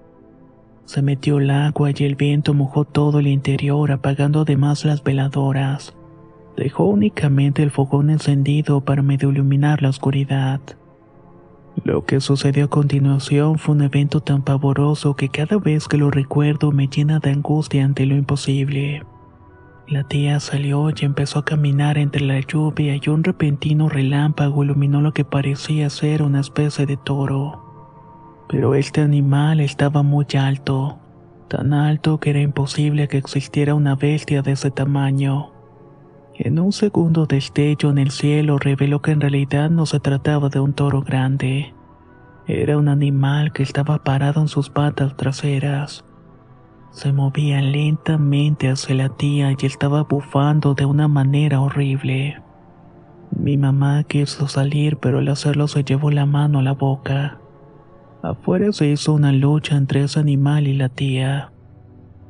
Se 0.83 1.01
metió 1.01 1.37
el 1.37 1.49
agua 1.49 1.91
y 1.95 2.03
el 2.03 2.15
viento 2.15 2.53
mojó 2.53 2.83
todo 2.83 3.19
el 3.19 3.27
interior 3.27 3.93
apagando 3.93 4.41
además 4.41 4.83
las 4.83 5.03
veladoras. 5.05 5.95
Dejó 6.57 6.83
únicamente 6.83 7.63
el 7.63 7.71
fogón 7.71 8.09
encendido 8.09 8.81
para 8.81 9.01
medio 9.01 9.29
iluminar 9.29 9.81
la 9.81 9.89
oscuridad. 9.89 10.59
Lo 11.85 12.03
que 12.03 12.19
sucedió 12.19 12.65
a 12.65 12.69
continuación 12.69 13.57
fue 13.57 13.75
un 13.75 13.83
evento 13.83 14.19
tan 14.19 14.41
pavoroso 14.41 15.15
que 15.15 15.29
cada 15.29 15.59
vez 15.59 15.87
que 15.87 15.95
lo 15.95 16.11
recuerdo 16.11 16.73
me 16.73 16.89
llena 16.89 17.19
de 17.19 17.31
angustia 17.31 17.85
ante 17.85 18.05
lo 18.05 18.15
imposible. 18.15 19.03
La 19.89 20.03
tía 20.03 20.39
salió 20.39 20.91
y 20.91 21.03
empezó 21.03 21.39
a 21.39 21.45
caminar 21.45 21.97
entre 21.97 22.21
la 22.21 22.39
lluvia 22.41 22.95
y 22.95 23.09
un 23.09 23.23
repentino 23.23 23.89
relámpago 23.89 24.63
iluminó 24.63 25.01
lo 25.01 25.13
que 25.13 25.25
parecía 25.25 25.89
ser 25.89 26.21
una 26.21 26.41
especie 26.41 26.85
de 26.85 26.95
toro. 26.95 28.45
Pero 28.47 28.75
este 28.75 29.01
animal 29.01 29.59
estaba 29.59 30.03
muy 30.03 30.27
alto, 30.39 30.99
tan 31.47 31.73
alto 31.73 32.19
que 32.19 32.29
era 32.29 32.39
imposible 32.39 33.07
que 33.07 33.17
existiera 33.17 33.73
una 33.73 33.95
bestia 33.95 34.43
de 34.43 34.51
ese 34.51 34.69
tamaño. 34.69 35.53
En 36.35 36.59
un 36.59 36.71
segundo 36.71 37.25
destello 37.25 37.89
en 37.89 37.97
el 37.97 38.11
cielo 38.11 38.59
reveló 38.59 39.01
que 39.01 39.09
en 39.09 39.21
realidad 39.21 39.71
no 39.71 39.87
se 39.87 39.99
trataba 39.99 40.49
de 40.49 40.59
un 40.59 40.73
toro 40.73 41.01
grande. 41.01 41.73
Era 42.45 42.77
un 42.77 42.89
animal 42.89 43.53
que 43.53 43.63
estaba 43.63 44.03
parado 44.03 44.39
en 44.39 44.49
sus 44.49 44.69
patas 44.69 45.17
traseras. 45.17 46.05
Se 46.91 47.13
movía 47.13 47.61
lentamente 47.61 48.69
hacia 48.69 48.95
la 48.95 49.09
tía 49.09 49.51
y 49.51 49.65
estaba 49.65 50.03
bufando 50.03 50.73
de 50.73 50.85
una 50.85 51.07
manera 51.07 51.61
horrible. 51.61 52.41
Mi 53.31 53.57
mamá 53.57 54.03
quiso 54.03 54.47
salir, 54.47 54.97
pero 54.97 55.19
al 55.19 55.27
hacerlo 55.27 55.67
se 55.67 55.83
llevó 55.83 56.09
la 56.09 56.25
mano 56.25 56.59
a 56.59 56.63
la 56.63 56.73
boca. 56.73 57.37
Afuera 58.23 58.71
se 58.73 58.87
hizo 58.87 59.13
una 59.13 59.31
lucha 59.31 59.77
entre 59.77 60.03
ese 60.03 60.19
animal 60.19 60.67
y 60.67 60.73
la 60.73 60.89
tía. 60.89 61.51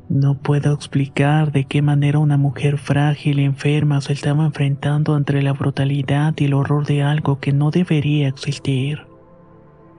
No 0.10 0.36
puedo 0.36 0.74
explicar 0.74 1.52
de 1.52 1.66
qué 1.66 1.82
manera 1.82 2.20
una 2.20 2.38
mujer 2.38 2.78
frágil 2.78 3.40
y 3.40 3.46
enferma 3.46 4.02
se 4.02 4.14
estaba 4.14 4.46
enfrentando 4.46 5.16
entre 5.16 5.42
la 5.42 5.54
brutalidad 5.54 6.34
y 6.38 6.46
el 6.46 6.54
horror 6.54 6.86
de 6.86 7.02
algo 7.04 7.40
que 7.40 7.54
no 7.54 7.72
debería 7.72 8.28
existir. 8.28 9.08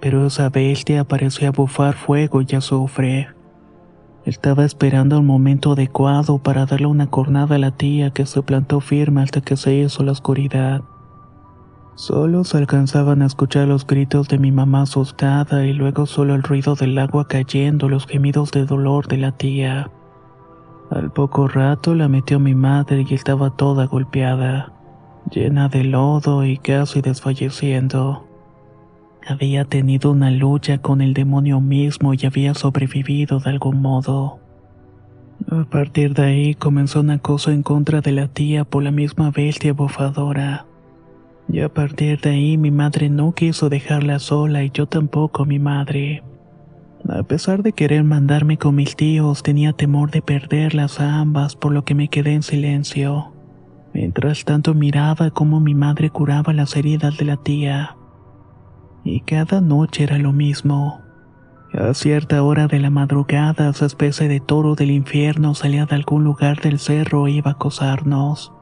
Pero 0.01 0.27
esa 0.27 0.49
bestia 0.51 1.05
parecía 1.05 1.51
bufar 1.51 1.95
fuego 1.95 2.43
y 2.43 2.55
azufre. 2.55 3.29
Estaba 4.25 4.65
esperando 4.65 5.17
el 5.17 5.23
momento 5.23 5.73
adecuado 5.73 6.39
para 6.39 6.67
darle 6.67 6.87
una 6.87 7.09
cornada 7.09 7.57
a 7.57 7.59
la 7.59 7.71
tía 7.71 8.11
que 8.11 8.27
se 8.27 8.43
plantó 8.43 8.81
firme 8.81 9.23
hasta 9.23 9.41
que 9.41 9.57
se 9.57 9.75
hizo 9.75 10.03
la 10.03 10.13
oscuridad. 10.13 10.83
Solo 11.95 12.45
se 12.45 12.59
alcanzaban 12.59 13.23
a 13.23 13.27
escuchar 13.27 13.69
los 13.69 13.87
gritos 13.87 14.29
de 14.29 14.39
mi 14.39 14.53
mamá 14.53 14.83
asustada 14.83 15.67
y 15.67 15.73
luego 15.73 16.07
solo 16.07 16.35
el 16.35 16.43
ruido 16.43 16.75
del 16.75 16.99
agua 16.99 17.29
cayendo, 17.29 17.89
los 17.89 18.07
gemidos 18.07 18.53
de 18.53 18.65
dolor 18.67 19.07
de 19.09 19.17
la 19.19 19.33
tía. 19.33 19.91
Al 20.91 21.11
poco 21.13 21.49
rato 21.49 21.95
la 21.95 22.09
metió 22.09 22.41
mi 22.41 22.55
madre 22.55 23.07
y 23.09 23.15
estaba 23.15 23.51
toda 23.51 23.87
golpeada, 23.87 24.73
llena 25.31 25.69
de 25.69 25.85
lodo 25.85 26.45
y 26.45 26.59
casi 26.59 27.01
desfalleciendo. 27.01 28.30
Había 29.27 29.65
tenido 29.65 30.11
una 30.11 30.31
lucha 30.31 30.79
con 30.79 31.01
el 31.01 31.15
demonio 31.15 31.61
mismo 31.61 32.15
y 32.15 32.25
había 32.25 32.55
sobrevivido 32.55 33.39
de 33.39 33.51
algún 33.51 33.81
modo. 33.83 34.41
A 35.51 35.65
partir 35.65 36.15
de 36.15 36.23
ahí 36.23 36.55
comenzó 36.55 37.01
una 37.01 37.19
cosa 37.19 37.53
en 37.53 37.63
contra 37.63 38.01
de 38.01 38.13
la 38.13 38.29
tía 38.29 38.65
por 38.65 38.83
la 38.83 38.91
misma 38.91 39.31
bestia 39.31 39.73
bofadora. 39.73 40.67
Y 41.53 41.61
a 41.61 41.69
partir 41.69 42.21
de 42.21 42.31
ahí 42.31 42.59
mi 42.59 42.71
madre 42.71 43.09
no 43.09 43.33
quiso 43.33 43.69
dejarla 43.69 44.19
sola 44.19 44.63
y 44.65 44.71
yo 44.71 44.87
tampoco 44.87 45.45
mi 45.45 45.59
madre. 45.59 46.23
A 47.09 47.23
pesar 47.23 47.63
de 47.63 47.73
querer 47.73 48.05
mandarme 48.05 48.59
con 48.59 48.75
mis 48.75 48.95
tíos, 48.95 49.43
tenía 49.43 49.73
temor 49.73 50.11
de 50.11 50.23
perderlas 50.23 51.01
a 51.01 51.19
ambas, 51.19 51.57
por 51.57 51.73
lo 51.73 51.85
que 51.85 51.95
me 51.95 52.09
quedé 52.09 52.35
en 52.35 52.43
silencio. 52.43 53.33
Mientras 53.93 54.45
tanto 54.45 54.75
miraba 54.75 55.31
cómo 55.31 55.61
mi 55.61 55.75
madre 55.75 56.11
curaba 56.11 56.53
las 56.53 56.77
heridas 56.77 57.17
de 57.17 57.25
la 57.25 57.37
tía. 57.37 57.97
Y 59.05 59.21
cada 59.21 59.61
noche 59.61 60.05
era 60.05 60.19
lo 60.19 60.33
mismo. 60.33 61.01
A 61.73 61.95
cierta 61.95 62.43
hora 62.43 62.67
de 62.67 62.81
la 62.81 62.91
madrugada, 62.91 63.71
esa 63.71 63.87
especie 63.87 64.27
de 64.27 64.41
toro 64.41 64.75
del 64.75 64.91
infierno 64.91 65.55
salía 65.55 65.87
de 65.87 65.95
algún 65.95 66.25
lugar 66.25 66.61
del 66.61 66.79
cerro 66.79 67.29
e 67.29 67.33
iba 67.33 67.53
a 67.53 67.55
acosarnos. 67.55 68.53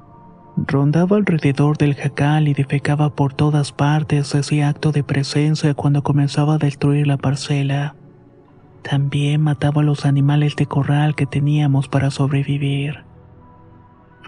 Rondaba 0.67 1.17
alrededor 1.17 1.79
del 1.79 1.95
jacal 1.95 2.49
y 2.49 2.55
defecaba 2.55 3.15
por 3.15 3.33
todas 3.33 3.73
partes, 3.73 4.35
hacía 4.35 4.69
acto 4.69 4.93
de 4.93 5.05
presencia 5.05 5.73
cuando 5.75 6.03
comenzaba 6.03 6.55
a 6.55 6.59
destruir 6.59 7.07
la 7.07 7.17
parcela. 7.17 7.95
También 8.83 9.41
mataba 9.41 9.83
a 9.83 9.85
los 9.85 10.05
animales 10.05 10.57
de 10.57 10.67
corral 10.67 11.15
que 11.15 11.27
teníamos 11.27 11.89
para 11.89 12.11
sobrevivir. 12.11 13.08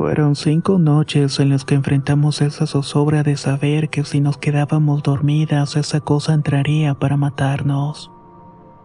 Fueron 0.00 0.35
cinco 0.35 0.78
noches 0.78 1.40
en 1.40 1.50
las 1.50 1.66
que 1.66 1.75
enfrentamos 1.75 2.40
esa 2.40 2.66
zozobra 2.66 3.23
de 3.23 3.37
saber 3.37 3.90
que 3.90 4.02
si 4.02 4.23
nos 4.23 4.38
quedábamos 4.38 5.02
dormidas 5.02 5.76
esa 5.76 6.00
cosa 6.00 6.33
entraría 6.33 6.95
para 6.95 7.19
matarnos. 7.19 8.11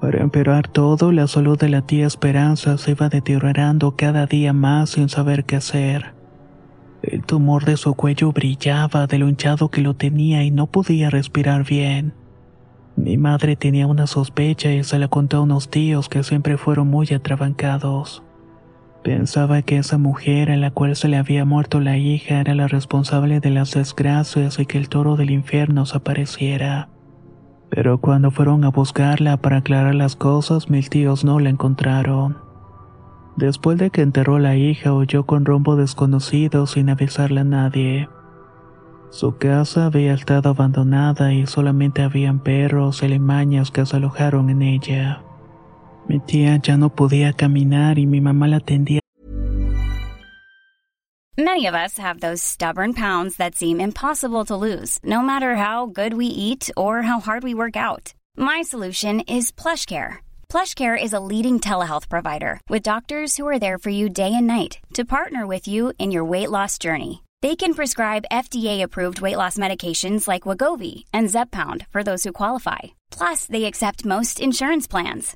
Para 0.02 0.22
empeorar 0.22 0.68
todo, 0.68 1.14
la 1.14 1.28
salud 1.28 1.58
de 1.58 1.70
la 1.70 1.84
tía 1.84 2.06
Esperanza 2.06 2.78
se 2.78 2.92
iba 2.92 3.08
deteriorando 3.08 3.96
cada 3.96 4.26
día 4.26 4.52
más 4.52 4.90
sin 4.90 5.08
saber 5.08 5.46
qué 5.46 5.56
hacer. 5.56 6.16
El 7.02 7.24
tumor 7.24 7.64
de 7.64 7.78
su 7.78 7.94
cuello 7.94 8.34
brillaba 8.34 9.08
de 9.08 9.18
lo 9.18 9.30
hinchado 9.30 9.70
que 9.70 9.80
lo 9.80 9.94
tenía 9.94 10.44
y 10.44 10.52
no 10.52 10.68
podía 10.68 11.10
respirar 11.10 11.64
bien. 11.64 12.14
Mi 12.98 13.16
madre 13.16 13.56
tenía 13.56 13.88
una 13.88 14.06
sospecha 14.06 14.70
y 14.70 14.84
se 14.84 15.00
la 15.00 15.08
contó 15.08 15.38
a 15.38 15.42
unos 15.44 15.70
tíos 15.70 16.10
que 16.10 16.24
siempre 16.24 16.58
fueron 16.58 16.90
muy 16.90 17.08
atrabancados. 17.14 18.22
Pensaba 19.06 19.62
que 19.62 19.78
esa 19.78 20.00
mujer 20.00 20.50
a 20.50 20.58
la 20.58 20.72
cual 20.72 20.96
se 20.96 21.08
le 21.08 21.18
había 21.18 21.46
muerto 21.46 21.80
la 21.80 21.96
hija 21.96 22.40
era 22.40 22.56
la 22.56 22.68
responsable 22.68 23.40
de 23.40 23.52
las 23.52 23.76
desgracias 23.76 24.58
y 24.58 24.66
que 24.66 24.80
el 24.80 24.90
toro 24.90 25.16
del 25.16 25.30
infierno 25.30 25.86
se 25.86 25.98
apareciera. 25.98 26.90
Pero 27.70 28.00
cuando 28.02 28.32
fueron 28.32 28.64
a 28.64 28.70
buscarla 28.70 29.38
para 29.38 29.58
aclarar 29.58 29.94
las 29.94 30.16
cosas, 30.16 30.72
mis 30.72 30.90
tíos 30.90 31.24
no 31.24 31.40
la 31.40 31.52
encontraron. 31.52 32.40
Después 33.36 33.78
de 33.78 33.92
que 33.92 34.02
enterró 34.02 34.40
la 34.40 34.56
hija, 34.56 34.92
huyó 34.92 35.28
con 35.28 35.46
rumbo 35.46 35.76
desconocido 35.76 36.66
sin 36.66 36.90
avisarle 36.90 37.42
a 37.42 37.44
nadie. 37.44 38.10
Su 39.12 39.38
casa 39.38 39.86
había 39.86 40.16
estado 40.16 40.50
abandonada 40.50 41.32
y 41.32 41.46
solamente 41.46 42.02
habían 42.02 42.40
perros 42.40 43.04
y 43.04 43.10
limañas 43.10 43.70
que 43.70 43.86
se 43.86 43.98
alojaron 43.98 44.50
en 44.50 44.64
ella. 44.64 45.22
Mi 46.08 46.20
tía 46.20 46.60
ya 46.62 46.78
no 46.78 46.90
podía 46.90 47.34
caminar 47.34 47.98
y 47.98 48.06
mi 48.06 48.22
mamá 48.22 48.48
la 48.48 48.58
atendía. 48.58 49.00
Many 51.38 51.66
of 51.66 51.76
us 51.76 51.98
have 51.98 52.22
those 52.22 52.42
stubborn 52.42 52.94
pounds 52.94 53.36
that 53.38 53.56
seem 53.56 53.82
impossible 53.82 54.46
to 54.46 54.56
lose, 54.56 55.00
no 55.04 55.22
matter 55.22 55.56
how 55.56 55.86
good 55.86 56.14
we 56.14 56.28
eat 56.28 56.70
or 56.78 57.02
how 57.02 57.20
hard 57.20 57.44
we 57.44 57.54
work 57.54 57.76
out. 57.76 58.14
My 58.38 58.62
solution 58.62 59.20
is 59.28 59.52
PlushCare. 59.52 60.20
PlushCare 60.48 60.96
is 61.02 61.12
a 61.12 61.20
leading 61.20 61.60
telehealth 61.60 62.08
provider 62.08 62.62
with 62.70 62.84
doctors 62.84 63.36
who 63.36 63.46
are 63.50 63.60
there 63.60 63.78
for 63.78 63.90
you 63.90 64.08
day 64.08 64.34
and 64.34 64.48
night 64.48 64.80
to 64.94 65.04
partner 65.04 65.46
with 65.46 65.68
you 65.68 65.92
in 66.00 66.12
your 66.12 66.24
weight 66.24 66.52
loss 66.52 66.78
journey. 66.78 67.22
They 67.42 67.58
can 67.58 67.74
prescribe 67.74 68.32
FDA-approved 68.32 69.20
weight 69.20 69.36
loss 69.38 69.58
medications 69.58 70.30
like 70.30 70.48
Wagovi 70.48 71.04
and 71.12 71.28
Zepbound 71.28 71.86
for 71.92 72.02
those 72.02 72.24
who 72.24 72.32
qualify. 72.32 72.96
Plus, 73.12 73.46
they 73.46 73.66
accept 73.66 74.06
most 74.06 74.40
insurance 74.40 74.88
plans. 74.88 75.36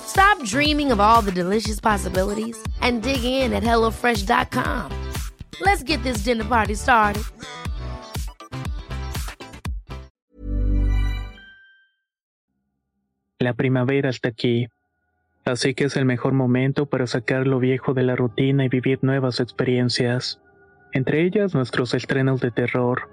Stop 0.11 0.43
dreaming 0.43 0.91
of 0.91 0.99
all 0.99 1.21
the 1.21 1.31
delicious 1.31 1.79
possibilities 1.79 2.57
and 2.81 3.01
dig 3.01 3.23
in 3.23 3.53
at 3.53 3.63
HelloFresh.com. 3.63 4.91
Let's 5.61 5.83
get 5.83 6.03
this 6.03 6.23
dinner 6.25 6.43
party 6.43 6.75
started. 6.75 7.23
La 13.39 13.53
primavera 13.53 14.09
está 14.09 14.27
aquí, 14.27 14.67
así 15.45 15.73
que 15.73 15.85
es 15.85 15.95
el 15.95 16.03
mejor 16.03 16.33
momento 16.33 16.87
para 16.87 17.07
sacar 17.07 17.47
lo 17.47 17.59
viejo 17.59 17.93
de 17.93 18.03
la 18.03 18.17
rutina 18.17 18.65
y 18.65 18.67
vivir 18.67 18.99
nuevas 19.03 19.39
experiencias, 19.39 20.41
entre 20.91 21.23
ellas 21.23 21.55
nuestros 21.55 21.93
estrenos 21.93 22.41
de 22.41 22.51
terror 22.51 23.09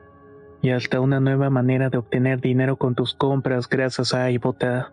y 0.63 0.71
hasta 0.71 0.99
una 0.99 1.21
nueva 1.21 1.49
manera 1.49 1.91
de 1.91 1.99
obtener 1.99 2.41
dinero 2.41 2.77
con 2.77 2.97
tus 2.97 3.15
compras 3.15 3.69
gracias 3.69 4.13
a 4.13 4.31
iBota 4.33 4.93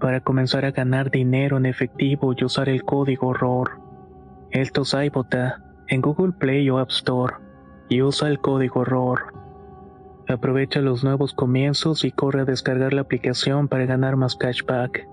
para 0.00 0.20
comenzar 0.20 0.64
a 0.64 0.70
ganar 0.70 1.10
dinero 1.10 1.56
en 1.56 1.66
efectivo 1.66 2.34
y 2.36 2.44
usar 2.44 2.68
el 2.68 2.84
código 2.84 3.32
ROR. 3.32 3.80
Esto 4.50 4.82
es 4.82 4.94
iBota 4.94 5.62
en 5.88 6.00
Google 6.00 6.32
Play 6.32 6.68
o 6.70 6.78
App 6.78 6.90
Store 6.90 7.34
y 7.88 8.02
usa 8.02 8.28
el 8.28 8.38
código 8.38 8.84
ROR. 8.84 9.32
Aprovecha 10.28 10.80
los 10.80 11.04
nuevos 11.04 11.34
comienzos 11.34 12.04
y 12.04 12.10
corre 12.10 12.42
a 12.42 12.44
descargar 12.44 12.92
la 12.92 13.02
aplicación 13.02 13.68
para 13.68 13.84
ganar 13.84 14.16
más 14.16 14.36
cashback. 14.36 15.06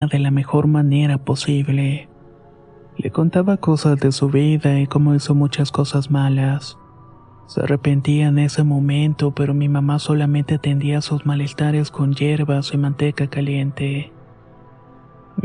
De 0.00 0.18
la 0.18 0.30
mejor 0.30 0.66
manera 0.66 1.18
posible. 1.18 2.08
Le 2.96 3.10
contaba 3.10 3.56
cosas 3.56 3.98
de 4.00 4.12
su 4.12 4.28
vida 4.28 4.80
y 4.80 4.86
cómo 4.86 5.14
hizo 5.14 5.34
muchas 5.34 5.70
cosas 5.70 6.10
malas. 6.10 6.76
Se 7.46 7.60
arrepentía 7.60 8.28
en 8.28 8.38
ese 8.38 8.64
momento, 8.64 9.32
pero 9.32 9.52
mi 9.52 9.68
mamá 9.68 9.98
solamente 9.98 10.54
atendía 10.54 11.00
sus 11.00 11.26
malestares 11.26 11.90
con 11.90 12.14
hierbas 12.14 12.72
y 12.72 12.78
manteca 12.78 13.26
caliente. 13.26 14.12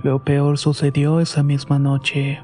Lo 0.03 0.23
peor 0.23 0.57
sucedió 0.57 1.19
esa 1.19 1.43
misma 1.43 1.79
noche. 1.79 2.39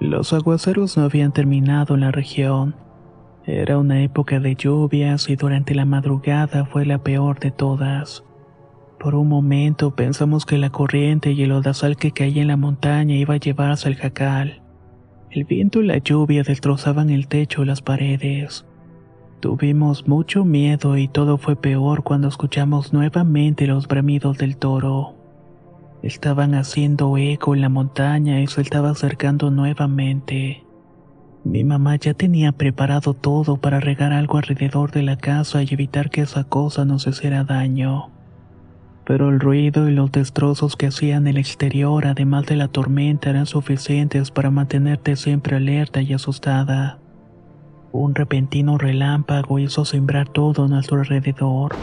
Los 0.00 0.32
aguaceros 0.32 0.96
no 0.96 1.04
habían 1.04 1.32
terminado 1.32 1.94
en 1.94 2.00
la 2.00 2.12
región. 2.12 2.76
Era 3.46 3.78
una 3.78 4.02
época 4.02 4.40
de 4.40 4.54
lluvias 4.54 5.28
y 5.28 5.36
durante 5.36 5.74
la 5.74 5.84
madrugada 5.84 6.64
fue 6.64 6.86
la 6.86 6.98
peor 6.98 7.40
de 7.40 7.50
todas. 7.50 8.24
Por 8.98 9.14
un 9.14 9.28
momento 9.28 9.94
pensamos 9.94 10.46
que 10.46 10.56
la 10.56 10.70
corriente 10.70 11.32
y 11.32 11.42
el 11.42 11.52
odazal 11.52 11.96
que 11.96 12.12
caía 12.12 12.40
en 12.40 12.48
la 12.48 12.56
montaña 12.56 13.16
iba 13.16 13.34
a 13.34 13.38
llevarse 13.38 13.88
al 13.88 13.96
jacal. 13.96 14.62
El 15.30 15.44
viento 15.44 15.82
y 15.82 15.86
la 15.86 15.98
lluvia 15.98 16.42
destrozaban 16.42 17.10
el 17.10 17.26
techo 17.26 17.62
y 17.62 17.66
las 17.66 17.82
paredes. 17.82 18.64
Tuvimos 19.40 20.08
mucho 20.08 20.44
miedo 20.44 20.96
y 20.96 21.08
todo 21.08 21.36
fue 21.38 21.56
peor 21.56 22.02
cuando 22.02 22.28
escuchamos 22.28 22.92
nuevamente 22.92 23.66
los 23.66 23.86
bramidos 23.88 24.38
del 24.38 24.56
toro. 24.56 25.14
Estaban 26.02 26.54
haciendo 26.54 27.16
eco 27.16 27.54
en 27.54 27.60
la 27.60 27.68
montaña 27.68 28.40
y 28.40 28.46
se 28.46 28.60
estaba 28.60 28.90
acercando 28.90 29.50
nuevamente. 29.50 30.64
Mi 31.44 31.62
mamá 31.62 31.96
ya 31.96 32.14
tenía 32.14 32.52
preparado 32.52 33.12
todo 33.12 33.58
para 33.58 33.78
regar 33.78 34.12
algo 34.14 34.38
alrededor 34.38 34.92
de 34.92 35.02
la 35.02 35.18
casa 35.18 35.62
y 35.62 35.68
evitar 35.70 36.08
que 36.08 36.22
esa 36.22 36.44
cosa 36.44 36.86
nos 36.86 37.06
hiciera 37.06 37.44
daño. 37.44 38.10
Pero 39.04 39.28
el 39.28 39.40
ruido 39.40 39.88
y 39.88 39.92
los 39.92 40.10
destrozos 40.10 40.76
que 40.76 40.86
hacían 40.86 41.26
el 41.26 41.36
exterior, 41.36 42.06
además 42.06 42.46
de 42.46 42.56
la 42.56 42.68
tormenta, 42.68 43.28
eran 43.28 43.44
suficientes 43.44 44.30
para 44.30 44.50
mantenerte 44.50 45.16
siempre 45.16 45.56
alerta 45.56 46.00
y 46.00 46.14
asustada. 46.14 46.98
Un 47.96 48.12
repentino 48.12 48.76
relámpago 48.76 49.60
hizo 49.60 49.84
sembrar 49.84 50.28
todo 50.28 50.64
a 50.64 50.66
nuestro 50.66 50.98
alrededor. 50.98 51.76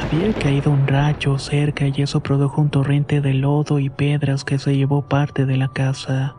Había 0.00 0.32
caído 0.32 0.70
un 0.70 0.86
rayo 0.86 1.38
cerca 1.38 1.86
y 1.88 2.00
eso 2.00 2.20
produjo 2.20 2.62
un 2.62 2.70
torrente 2.70 3.20
de 3.20 3.34
lodo 3.34 3.78
y 3.78 3.90
piedras 3.90 4.44
que 4.44 4.58
se 4.58 4.74
llevó 4.74 5.02
parte 5.02 5.44
de 5.44 5.58
la 5.58 5.68
casa. 5.68 6.36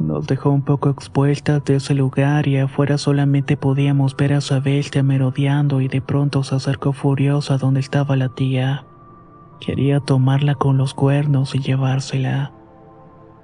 Nos 0.00 0.26
dejó 0.26 0.50
un 0.50 0.62
poco 0.62 0.90
expuestas 0.90 1.64
de 1.64 1.76
ese 1.76 1.94
lugar 1.94 2.48
y 2.48 2.58
afuera 2.58 2.98
solamente 2.98 3.56
podíamos 3.56 4.16
ver 4.16 4.32
a 4.32 4.40
su 4.40 4.60
merodeando 5.04 5.80
y 5.80 5.86
de 5.86 6.00
pronto 6.00 6.42
se 6.42 6.56
acercó 6.56 6.92
furiosa 6.92 7.56
donde 7.56 7.78
estaba 7.78 8.16
la 8.16 8.30
tía. 8.30 8.84
Quería 9.60 10.00
tomarla 10.00 10.56
con 10.56 10.76
los 10.76 10.92
cuernos 10.92 11.54
y 11.54 11.60
llevársela. 11.60 12.53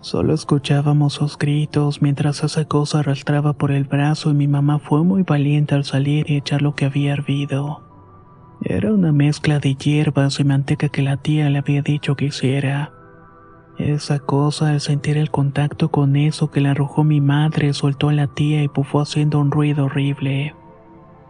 Solo 0.00 0.32
escuchábamos 0.32 1.12
sus 1.12 1.36
gritos 1.36 2.00
mientras 2.00 2.42
esa 2.42 2.64
cosa 2.64 3.00
arrastraba 3.00 3.52
por 3.52 3.70
el 3.70 3.84
brazo 3.84 4.30
y 4.30 4.34
mi 4.34 4.48
mamá 4.48 4.78
fue 4.78 5.04
muy 5.04 5.24
valiente 5.24 5.74
al 5.74 5.84
salir 5.84 6.30
y 6.30 6.36
echar 6.36 6.62
lo 6.62 6.74
que 6.74 6.86
había 6.86 7.12
hervido. 7.12 7.82
Era 8.62 8.94
una 8.94 9.12
mezcla 9.12 9.58
de 9.58 9.74
hierbas 9.74 10.40
y 10.40 10.44
manteca 10.44 10.88
que 10.88 11.02
la 11.02 11.18
tía 11.18 11.50
le 11.50 11.58
había 11.58 11.82
dicho 11.82 12.16
que 12.16 12.26
hiciera. 12.26 12.92
Esa 13.78 14.18
cosa, 14.18 14.70
al 14.70 14.80
sentir 14.80 15.18
el 15.18 15.30
contacto 15.30 15.90
con 15.90 16.16
eso 16.16 16.50
que 16.50 16.60
le 16.60 16.70
arrojó 16.70 17.04
mi 17.04 17.20
madre, 17.20 17.72
soltó 17.74 18.08
a 18.08 18.12
la 18.14 18.26
tía 18.26 18.62
y 18.62 18.68
pufó 18.68 19.00
haciendo 19.00 19.38
un 19.38 19.50
ruido 19.50 19.86
horrible. 19.86 20.54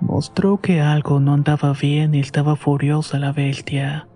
Mostró 0.00 0.60
que 0.60 0.80
algo 0.80 1.18
no 1.20 1.34
andaba 1.34 1.72
bien 1.72 2.14
y 2.14 2.20
estaba 2.20 2.56
furiosa 2.56 3.18
la 3.18 3.32
bestia. 3.32 4.09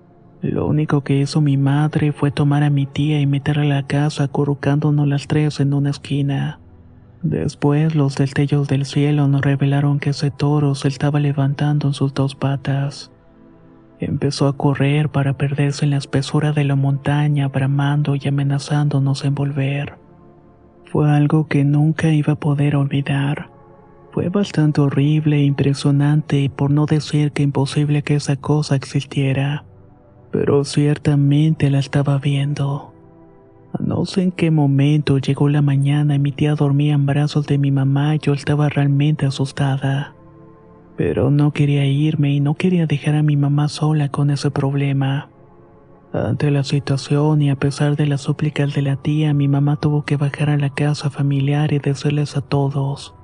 Lo 0.44 0.66
único 0.66 1.00
que 1.00 1.16
hizo 1.16 1.40
mi 1.40 1.56
madre 1.56 2.12
fue 2.12 2.30
tomar 2.30 2.64
a 2.64 2.68
mi 2.68 2.84
tía 2.84 3.18
y 3.18 3.26
meterla 3.26 3.62
a 3.62 3.80
la 3.80 3.86
casa 3.86 4.24
acurrucándonos 4.24 5.08
las 5.08 5.26
tres 5.26 5.58
en 5.58 5.72
una 5.72 5.88
esquina. 5.88 6.60
Después 7.22 7.94
los 7.94 8.16
destellos 8.16 8.68
del 8.68 8.84
cielo 8.84 9.26
nos 9.26 9.40
revelaron 9.40 9.98
que 9.98 10.10
ese 10.10 10.30
toro 10.30 10.74
se 10.74 10.88
estaba 10.88 11.18
levantando 11.18 11.88
en 11.88 11.94
sus 11.94 12.12
dos 12.12 12.34
patas. 12.34 13.10
Empezó 14.00 14.46
a 14.46 14.54
correr 14.54 15.08
para 15.08 15.38
perderse 15.38 15.86
en 15.86 15.92
la 15.92 15.96
espesura 15.96 16.52
de 16.52 16.64
la 16.64 16.76
montaña, 16.76 17.48
bramando 17.48 18.14
y 18.14 18.28
amenazándonos 18.28 19.24
en 19.24 19.34
volver. 19.34 19.94
Fue 20.92 21.10
algo 21.10 21.48
que 21.48 21.64
nunca 21.64 22.10
iba 22.10 22.34
a 22.34 22.38
poder 22.38 22.76
olvidar. 22.76 23.48
Fue 24.12 24.28
bastante 24.28 24.82
horrible 24.82 25.36
e 25.36 25.44
impresionante 25.44 26.38
y 26.38 26.50
por 26.50 26.70
no 26.70 26.84
decir 26.84 27.32
que 27.32 27.42
imposible 27.42 28.02
que 28.02 28.16
esa 28.16 28.36
cosa 28.36 28.76
existiera. 28.76 29.64
Pero 30.34 30.64
ciertamente 30.64 31.70
la 31.70 31.78
estaba 31.78 32.18
viendo. 32.18 32.92
No 33.78 34.04
sé 34.04 34.22
en 34.22 34.32
qué 34.32 34.50
momento 34.50 35.18
llegó 35.18 35.48
la 35.48 35.62
mañana 35.62 36.16
y 36.16 36.18
mi 36.18 36.32
tía 36.32 36.56
dormía 36.56 36.94
en 36.94 37.06
brazos 37.06 37.46
de 37.46 37.56
mi 37.56 37.70
mamá 37.70 38.16
y 38.16 38.18
yo 38.18 38.32
estaba 38.32 38.68
realmente 38.68 39.26
asustada. 39.26 40.12
Pero 40.96 41.30
no 41.30 41.52
quería 41.52 41.86
irme 41.86 42.32
y 42.32 42.40
no 42.40 42.54
quería 42.54 42.86
dejar 42.86 43.14
a 43.14 43.22
mi 43.22 43.36
mamá 43.36 43.68
sola 43.68 44.08
con 44.08 44.28
ese 44.30 44.50
problema. 44.50 45.28
Ante 46.12 46.50
la 46.50 46.64
situación 46.64 47.40
y 47.40 47.50
a 47.50 47.56
pesar 47.56 47.94
de 47.94 48.08
las 48.08 48.22
súplicas 48.22 48.74
de 48.74 48.82
la 48.82 48.96
tía, 48.96 49.32
mi 49.34 49.46
mamá 49.46 49.76
tuvo 49.76 50.04
que 50.04 50.16
bajar 50.16 50.50
a 50.50 50.56
la 50.56 50.70
casa 50.70 51.10
familiar 51.10 51.72
y 51.72 51.78
decirles 51.78 52.36
a 52.36 52.40
todos. 52.40 53.14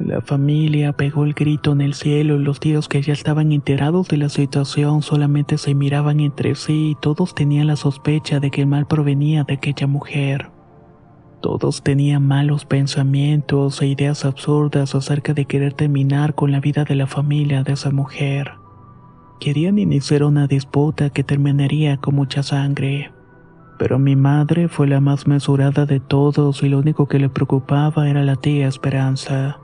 La 0.00 0.22
familia 0.22 0.94
pegó 0.94 1.26
el 1.26 1.34
grito 1.34 1.72
en 1.72 1.82
el 1.82 1.92
cielo 1.92 2.36
y 2.36 2.42
los 2.42 2.58
tíos 2.58 2.88
que 2.88 3.02
ya 3.02 3.12
estaban 3.12 3.52
enterados 3.52 4.08
de 4.08 4.16
la 4.16 4.30
situación 4.30 5.02
solamente 5.02 5.58
se 5.58 5.74
miraban 5.74 6.20
entre 6.20 6.54
sí 6.54 6.92
y 6.92 6.94
todos 6.94 7.34
tenían 7.34 7.66
la 7.66 7.76
sospecha 7.76 8.40
de 8.40 8.50
que 8.50 8.62
el 8.62 8.66
mal 8.66 8.86
provenía 8.86 9.44
de 9.44 9.54
aquella 9.54 9.86
mujer. 9.86 10.50
Todos 11.42 11.82
tenían 11.82 12.26
malos 12.26 12.64
pensamientos 12.64 13.82
e 13.82 13.88
ideas 13.88 14.24
absurdas 14.24 14.94
acerca 14.94 15.34
de 15.34 15.44
querer 15.44 15.74
terminar 15.74 16.34
con 16.34 16.50
la 16.50 16.60
vida 16.60 16.84
de 16.84 16.94
la 16.94 17.06
familia 17.06 17.62
de 17.62 17.72
esa 17.72 17.90
mujer. 17.90 18.52
Querían 19.38 19.78
iniciar 19.78 20.24
una 20.24 20.46
disputa 20.46 21.10
que 21.10 21.24
terminaría 21.24 21.98
con 21.98 22.14
mucha 22.14 22.42
sangre. 22.42 23.12
Pero 23.78 23.98
mi 23.98 24.16
madre 24.16 24.68
fue 24.68 24.86
la 24.86 25.00
más 25.00 25.26
mesurada 25.26 25.84
de 25.84 26.00
todos 26.00 26.62
y 26.62 26.70
lo 26.70 26.78
único 26.78 27.06
que 27.06 27.18
le 27.18 27.28
preocupaba 27.28 28.08
era 28.08 28.22
la 28.22 28.36
tía 28.36 28.66
Esperanza. 28.66 29.60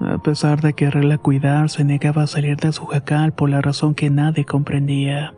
A 0.00 0.16
pesar 0.16 0.62
de 0.62 0.72
quererla 0.72 1.18
cuidar, 1.18 1.68
se 1.68 1.84
negaba 1.84 2.22
a 2.22 2.26
salir 2.26 2.56
de 2.56 2.72
su 2.72 2.86
jacal 2.86 3.32
por 3.32 3.50
la 3.50 3.60
razón 3.60 3.94
que 3.94 4.08
nadie 4.08 4.46
comprendía. 4.46 5.34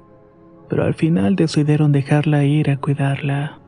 Pero 0.68 0.84
al 0.84 0.94
final 0.94 1.34
decidieron 1.34 1.90
dejarla 1.90 2.44
ir 2.44 2.70
a 2.70 2.76
cuidarla. 2.76 3.58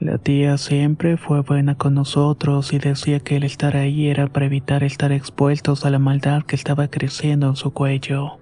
La 0.00 0.16
tía 0.16 0.56
siempre 0.56 1.18
fue 1.18 1.42
buena 1.42 1.74
con 1.74 1.94
nosotros 1.94 2.72
y 2.72 2.78
decía 2.78 3.20
que 3.20 3.36
el 3.36 3.44
estar 3.44 3.76
ahí 3.76 4.08
era 4.08 4.26
para 4.26 4.46
evitar 4.46 4.82
estar 4.82 5.12
expuestos 5.12 5.84
a 5.84 5.90
la 5.90 5.98
maldad 5.98 6.42
que 6.42 6.56
estaba 6.56 6.88
creciendo 6.88 7.48
en 7.48 7.56
su 7.56 7.72
cuello. 7.72 8.38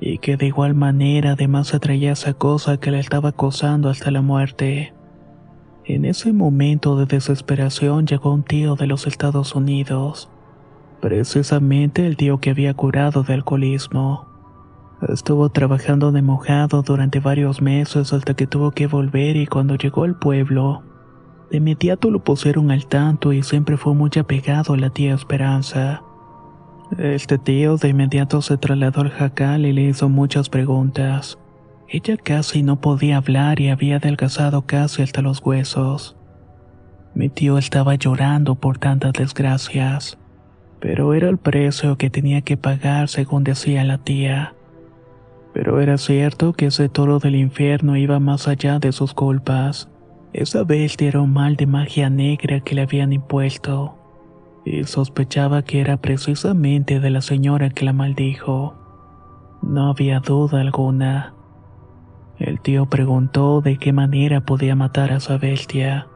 Y 0.00 0.18
que 0.18 0.36
de 0.36 0.46
igual 0.46 0.74
manera 0.74 1.32
además 1.32 1.72
atraía 1.72 2.12
esa 2.12 2.34
cosa 2.34 2.76
que 2.76 2.90
la 2.90 2.98
estaba 2.98 3.30
acosando 3.30 3.88
hasta 3.88 4.10
la 4.10 4.20
muerte. 4.20 4.92
En 5.86 6.04
ese 6.04 6.34
momento 6.34 6.96
de 6.96 7.06
desesperación 7.06 8.06
llegó 8.06 8.32
un 8.34 8.42
tío 8.42 8.76
de 8.76 8.86
los 8.86 9.06
Estados 9.06 9.54
Unidos 9.54 10.30
precisamente 11.00 12.06
el 12.06 12.16
tío 12.16 12.38
que 12.38 12.50
había 12.50 12.74
curado 12.74 13.22
de 13.22 13.34
alcoholismo. 13.34 14.26
Estuvo 15.08 15.48
trabajando 15.48 16.12
de 16.12 16.22
mojado 16.22 16.82
durante 16.82 17.20
varios 17.20 17.62
meses 17.62 18.12
hasta 18.12 18.34
que 18.34 18.46
tuvo 18.46 18.70
que 18.72 18.86
volver 18.86 19.36
y 19.36 19.46
cuando 19.46 19.76
llegó 19.76 20.04
al 20.04 20.18
pueblo, 20.18 20.82
de 21.50 21.56
inmediato 21.56 22.10
lo 22.10 22.22
pusieron 22.22 22.70
al 22.70 22.86
tanto 22.86 23.32
y 23.32 23.42
siempre 23.42 23.76
fue 23.76 23.94
muy 23.94 24.10
apegado 24.18 24.74
a 24.74 24.76
la 24.76 24.90
tía 24.90 25.14
Esperanza. 25.14 26.02
Este 26.98 27.38
tío 27.38 27.76
de 27.76 27.88
inmediato 27.88 28.42
se 28.42 28.56
trasladó 28.56 29.00
al 29.00 29.10
jacal 29.10 29.64
y 29.64 29.72
le 29.72 29.82
hizo 29.82 30.08
muchas 30.08 30.48
preguntas. 30.48 31.38
Ella 31.88 32.16
casi 32.16 32.62
no 32.62 32.80
podía 32.80 33.16
hablar 33.16 33.58
y 33.58 33.70
había 33.70 33.96
adelgazado 33.96 34.62
casi 34.62 35.02
hasta 35.02 35.22
los 35.22 35.44
huesos. 35.44 36.16
Mi 37.14 37.28
tío 37.28 37.58
estaba 37.58 37.96
llorando 37.96 38.54
por 38.54 38.78
tantas 38.78 39.12
desgracias. 39.14 40.18
Pero 40.80 41.14
era 41.14 41.28
el 41.28 41.38
precio 41.38 41.96
que 41.96 42.10
tenía 42.10 42.40
que 42.40 42.56
pagar 42.56 43.08
según 43.08 43.44
decía 43.44 43.84
la 43.84 43.98
tía. 43.98 44.54
Pero 45.52 45.80
era 45.80 45.98
cierto 45.98 46.52
que 46.52 46.66
ese 46.66 46.88
toro 46.88 47.18
del 47.18 47.34
infierno 47.34 47.96
iba 47.96 48.18
más 48.18 48.48
allá 48.48 48.78
de 48.78 48.92
sus 48.92 49.14
culpas. 49.14 49.88
Esa 50.32 50.64
bestia 50.64 51.08
era 51.08 51.20
un 51.20 51.32
mal 51.32 51.56
de 51.56 51.66
magia 51.66 52.08
negra 52.08 52.60
que 52.60 52.74
le 52.74 52.82
habían 52.82 53.12
impuesto, 53.12 53.96
y 54.64 54.84
sospechaba 54.84 55.62
que 55.62 55.80
era 55.80 55.96
precisamente 55.96 57.00
de 57.00 57.10
la 57.10 57.20
señora 57.20 57.70
que 57.70 57.84
la 57.84 57.92
maldijo. 57.92 58.74
No 59.62 59.90
había 59.90 60.20
duda 60.20 60.60
alguna. 60.60 61.34
El 62.38 62.60
tío 62.60 62.86
preguntó 62.86 63.60
de 63.60 63.76
qué 63.76 63.92
manera 63.92 64.40
podía 64.40 64.76
matar 64.76 65.12
a 65.12 65.16
esa 65.16 65.36
bestia. 65.36 66.06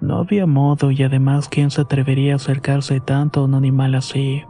No 0.00 0.18
había 0.18 0.46
modo 0.46 0.90
y 0.90 1.02
además 1.02 1.48
quién 1.48 1.70
se 1.70 1.80
atrevería 1.80 2.34
a 2.34 2.36
acercarse 2.36 3.00
tanto 3.00 3.40
a 3.40 3.44
un 3.44 3.54
animal 3.54 3.94
así. 3.94 4.44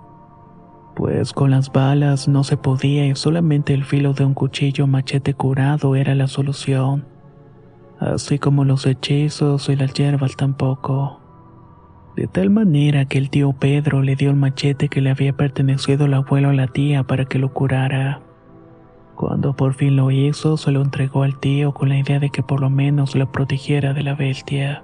Pues 0.95 1.33
con 1.33 1.53
las 1.53 1.73
balas 1.73 2.29
no 2.29 2.45
se 2.45 2.57
podía 2.57 3.07
y 3.07 3.15
solamente 3.15 3.73
el 3.73 3.85
filo 3.85 4.13
de 4.13 4.25
un 4.25 4.35
cuchillo 4.35 4.87
machete 4.87 5.33
curado 5.33 5.97
era 5.97 6.15
la 6.15 6.27
solución. 6.27 7.07
Así 7.99 8.39
como 8.39 8.65
los 8.65 8.85
hechizos 8.85 9.69
y 9.69 9.77
las 9.77 9.95
hierbas 9.95 10.37
tampoco. 10.37 11.21
De 12.17 12.27
tal 12.27 12.51
manera 12.51 13.05
que 13.05 13.17
el 13.17 13.31
tío 13.31 13.53
Pedro 13.53 14.03
le 14.03 14.17
dio 14.17 14.31
el 14.31 14.37
machete 14.37 14.89
que 14.89 15.01
le 15.01 15.11
había 15.11 15.35
pertenecido 15.35 16.07
al 16.07 16.15
abuelo 16.15 16.51
a 16.51 16.53
la 16.53 16.67
tía 16.67 17.05
para 17.05 17.25
que 17.25 17.39
lo 17.39 17.53
curara. 17.53 18.21
Cuando 19.15 19.55
por 19.55 19.75
fin 19.75 19.97
lo 19.97 20.11
hizo, 20.11 20.57
se 20.57 20.73
lo 20.73 20.83
entregó 20.83 21.23
al 21.23 21.39
tío 21.39 21.73
con 21.73 21.89
la 21.89 21.99
idea 21.99 22.19
de 22.19 22.31
que 22.31 22.43
por 22.43 22.61
lo 22.61 22.71
menos 22.71 23.15
lo 23.15 23.31
protegiera 23.33 23.95
de 23.95 24.03
la 24.03 24.15
bestia. 24.15 24.83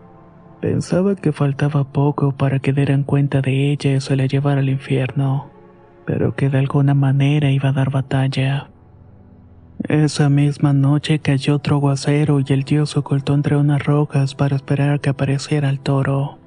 Pensaba 0.65 1.15
que 1.15 1.31
faltaba 1.31 1.85
poco 1.85 2.33
para 2.33 2.59
que 2.59 2.73
dieran 2.73 3.03
cuenta 3.03 3.43
de 3.43 3.71
ella 3.71 3.97
y 3.97 4.01
se 4.01 4.17
la 4.17 4.25
llevara 4.25 4.61
al 4.61 4.71
infierno, 4.71 5.51
pero 6.07 6.35
que 6.35 6.49
de 6.49 6.57
alguna 6.57 6.95
manera 6.95 7.51
iba 7.51 7.69
a 7.69 7.73
dar 7.73 7.91
batalla. 7.91 8.71
Esa 9.87 10.31
misma 10.31 10.73
noche 10.73 11.19
cayó 11.19 11.57
otro 11.57 11.77
aguacero 11.77 12.41
y 12.41 12.51
el 12.51 12.63
dios 12.63 12.97
ocultó 12.97 13.35
entre 13.35 13.59
unas 13.59 13.85
rocas 13.85 14.35
para 14.35 14.57
esperar 14.57 15.01
que 15.01 15.11
apareciera 15.11 15.69
el 15.69 15.81
toro. 15.81 16.39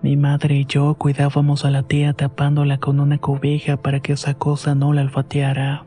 Mi 0.00 0.16
madre 0.16 0.54
y 0.56 0.64
yo 0.64 0.94
cuidábamos 0.94 1.66
a 1.66 1.70
la 1.70 1.82
tía 1.82 2.14
tapándola 2.14 2.78
con 2.78 2.98
una 2.98 3.18
cobija 3.18 3.76
para 3.76 4.00
que 4.00 4.14
esa 4.14 4.32
cosa 4.32 4.74
no 4.74 4.94
la 4.94 5.02
olfateara. 5.02 5.84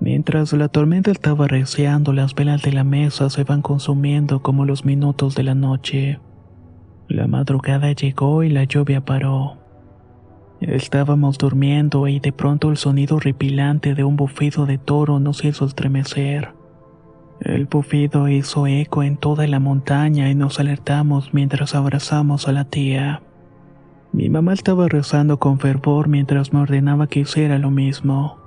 Mientras 0.00 0.54
la 0.54 0.68
tormenta 0.68 1.10
estaba 1.10 1.44
arreciando, 1.44 2.14
las 2.14 2.34
velas 2.34 2.62
de 2.62 2.72
la 2.72 2.84
mesa 2.84 3.28
se 3.28 3.44
van 3.44 3.60
consumiendo 3.60 4.42
como 4.42 4.64
los 4.64 4.86
minutos 4.86 5.34
de 5.34 5.42
la 5.42 5.54
noche. 5.54 6.18
La 7.06 7.26
madrugada 7.26 7.92
llegó 7.92 8.42
y 8.42 8.48
la 8.48 8.64
lluvia 8.64 9.04
paró. 9.04 9.58
Estábamos 10.60 11.36
durmiendo 11.36 12.08
y 12.08 12.18
de 12.18 12.32
pronto 12.32 12.70
el 12.70 12.78
sonido 12.78 13.16
horripilante 13.16 13.94
de 13.94 14.04
un 14.04 14.16
bufido 14.16 14.64
de 14.64 14.78
toro 14.78 15.20
nos 15.20 15.44
hizo 15.44 15.66
estremecer. 15.66 16.54
El 17.40 17.66
bufido 17.66 18.28
hizo 18.28 18.66
eco 18.66 19.02
en 19.02 19.18
toda 19.18 19.46
la 19.46 19.60
montaña 19.60 20.30
y 20.30 20.34
nos 20.34 20.60
alertamos 20.60 21.34
mientras 21.34 21.74
abrazamos 21.74 22.48
a 22.48 22.52
la 22.52 22.64
tía. 22.64 23.22
Mi 24.12 24.30
mamá 24.30 24.54
estaba 24.54 24.88
rezando 24.88 25.38
con 25.38 25.58
fervor 25.58 26.08
mientras 26.08 26.52
me 26.52 26.60
ordenaba 26.60 27.06
que 27.06 27.20
hiciera 27.20 27.58
lo 27.58 27.70
mismo. 27.70 28.38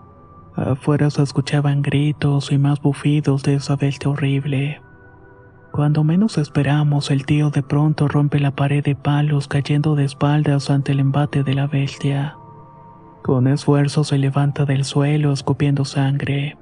Afuera 0.55 1.09
se 1.09 1.23
escuchaban 1.23 1.81
gritos 1.81 2.51
y 2.51 2.59
más 2.59 2.79
bufidos 2.79 3.41
de 3.43 3.55
esa 3.55 3.75
bestia 3.75 4.11
horrible. 4.11 4.81
Cuando 5.71 6.03
menos 6.03 6.37
esperamos, 6.37 7.09
el 7.09 7.25
tío 7.25 7.49
de 7.49 7.63
pronto 7.63 8.07
rompe 8.07 8.39
la 8.39 8.51
pared 8.51 8.83
de 8.83 8.95
palos 8.95 9.47
cayendo 9.47 9.95
de 9.95 10.05
espaldas 10.05 10.69
ante 10.69 10.91
el 10.91 10.99
embate 10.99 11.43
de 11.43 11.55
la 11.55 11.65
bestia. 11.65 12.37
Con 13.23 13.47
esfuerzo 13.47 14.03
se 14.03 14.19
levanta 14.19 14.65
del 14.65 14.85
suelo 14.85 15.31
escupiendo 15.31 15.85
sangre. 15.85 16.55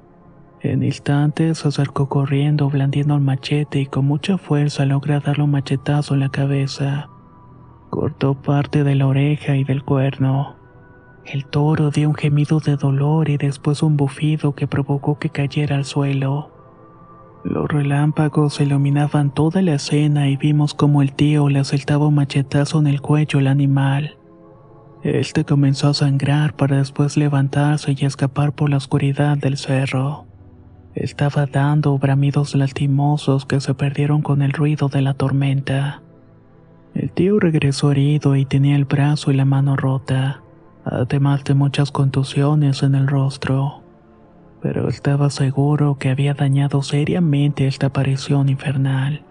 En 0.62 0.84
instantes 0.84 1.58
se 1.58 1.68
acercó 1.68 2.08
corriendo, 2.08 2.70
blandiendo 2.70 3.16
el 3.16 3.22
machete 3.22 3.82
y 3.82 3.88
con 3.88 4.06
mucha 4.06 4.38
fuerza 4.38 4.86
logra 4.86 5.20
darle 5.20 5.44
un 5.44 5.52
machetazo 5.52 6.14
en 6.14 6.22
la 6.22 6.30
cabeza. 6.30 7.10
Cortó 7.90 8.36
parte 8.36 8.86
de 8.86 8.96
la 8.96 9.08
oreja 9.08 9.58
y 9.58 9.66
del 9.66 9.84
cuerno. 9.84 10.61
El 11.26 11.46
toro 11.46 11.92
dio 11.92 12.10
un 12.10 12.16
gemido 12.16 12.60
de 12.60 12.78
dolor 12.78 13.30
y 13.30 13.38
después 13.38 13.84
un 13.84 13.96
bufido 13.96 14.54
que 14.56 14.68
provocó 14.68 15.20
que 15.20 15.30
cayera 15.30 15.76
al 15.76 15.86
suelo. 15.86 16.50
Los 17.44 17.68
relámpagos 17.68 18.60
iluminaban 18.60 19.34
toda 19.34 19.62
la 19.62 19.76
escena 19.76 20.30
y 20.30 20.38
vimos 20.38 20.74
como 20.74 21.02
el 21.02 21.14
tío 21.14 21.48
le 21.50 21.60
asaltaba 21.60 22.08
un 22.08 22.16
machetazo 22.16 22.80
en 22.80 22.88
el 22.88 23.02
cuello 23.02 23.40
al 23.40 23.48
animal. 23.48 24.18
Este 25.04 25.46
comenzó 25.46 25.90
a 25.90 25.94
sangrar 25.94 26.56
para 26.56 26.78
después 26.78 27.18
levantarse 27.18 27.96
y 27.98 28.06
escapar 28.06 28.54
por 28.54 28.70
la 28.70 28.78
oscuridad 28.78 29.38
del 29.38 29.58
cerro. 29.58 30.26
Estaba 30.94 31.46
dando 31.46 31.98
bramidos 31.98 32.54
lastimosos 32.54 33.46
que 33.46 33.60
se 33.62 33.74
perdieron 33.74 34.22
con 34.22 34.42
el 34.42 34.52
ruido 34.54 34.90
de 34.90 35.02
la 35.02 35.14
tormenta. 35.14 36.02
El 36.94 37.12
tío 37.12 37.40
regresó 37.40 37.92
herido 37.92 38.36
y 38.36 38.46
tenía 38.46 38.76
el 38.76 38.86
brazo 38.86 39.32
y 39.32 39.36
la 39.36 39.46
mano 39.46 39.76
rota 39.76 40.42
además 40.86 41.44
de 41.44 41.54
muchas 41.54 41.92
contusiones 41.92 42.84
en 42.84 42.96
el 42.96 43.08
rostro. 43.08 43.82
Pero 44.62 44.90
estaba 44.90 45.30
seguro 45.30 45.98
que 45.98 46.10
había 46.10 46.34
dañado 46.34 46.84
seriamente 46.84 47.68
esta 47.68 47.88
aparición 47.88 48.50
infernal. 48.50 49.24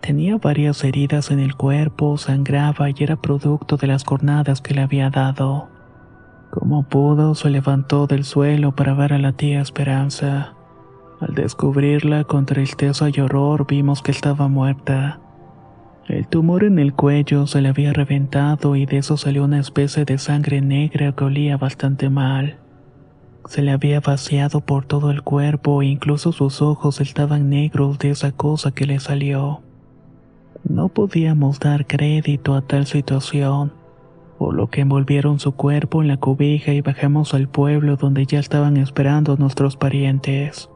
Tenía 0.00 0.36
varias 0.36 0.84
heridas 0.84 1.30
en 1.30 1.40
el 1.40 1.54
cuerpo, 1.54 2.18
sangraba 2.18 2.90
y 2.90 2.94
era 2.98 3.16
producto 3.16 3.76
de 3.76 3.86
las 3.86 4.04
cornadas 4.04 4.60
que 4.60 4.74
le 4.74 4.82
había 4.82 5.10
dado. 5.10 5.68
Como 6.50 6.82
pudo, 6.84 7.34
se 7.34 7.50
levantó 7.50 8.06
del 8.06 8.24
suelo 8.24 8.72
para 8.72 8.94
ver 8.94 9.12
a 9.12 9.18
la 9.18 9.32
tía 9.32 9.60
Esperanza. 9.60 10.54
Al 11.20 11.34
descubrirla 11.34 12.24
con 12.24 12.46
tristeza 12.46 13.08
y 13.12 13.20
horror 13.20 13.66
vimos 13.66 14.02
que 14.02 14.12
estaba 14.12 14.48
muerta. 14.48 15.18
El 16.08 16.26
tumor 16.26 16.64
en 16.64 16.78
el 16.78 16.94
cuello 16.94 17.46
se 17.46 17.60
le 17.60 17.68
había 17.68 17.92
reventado 17.92 18.76
y 18.76 18.86
de 18.86 18.96
eso 18.96 19.18
salió 19.18 19.44
una 19.44 19.60
especie 19.60 20.06
de 20.06 20.16
sangre 20.16 20.62
negra 20.62 21.12
que 21.12 21.24
olía 21.24 21.58
bastante 21.58 22.08
mal. 22.08 22.56
Se 23.44 23.60
le 23.60 23.72
había 23.72 24.00
vaciado 24.00 24.62
por 24.62 24.86
todo 24.86 25.10
el 25.10 25.22
cuerpo 25.22 25.82
e 25.82 25.86
incluso 25.86 26.32
sus 26.32 26.62
ojos 26.62 27.02
estaban 27.02 27.50
negros 27.50 27.98
de 27.98 28.08
esa 28.08 28.32
cosa 28.32 28.70
que 28.70 28.86
le 28.86 29.00
salió. 29.00 29.60
No 30.66 30.88
podíamos 30.88 31.60
dar 31.60 31.86
crédito 31.86 32.54
a 32.54 32.62
tal 32.62 32.86
situación, 32.86 33.74
por 34.38 34.54
lo 34.54 34.68
que 34.68 34.80
envolvieron 34.80 35.38
su 35.38 35.52
cuerpo 35.52 36.00
en 36.00 36.08
la 36.08 36.16
cobija 36.16 36.72
y 36.72 36.80
bajamos 36.80 37.34
al 37.34 37.48
pueblo 37.48 37.96
donde 37.96 38.24
ya 38.24 38.38
estaban 38.38 38.78
esperando 38.78 39.36
nuestros 39.36 39.76
parientes. 39.76 40.70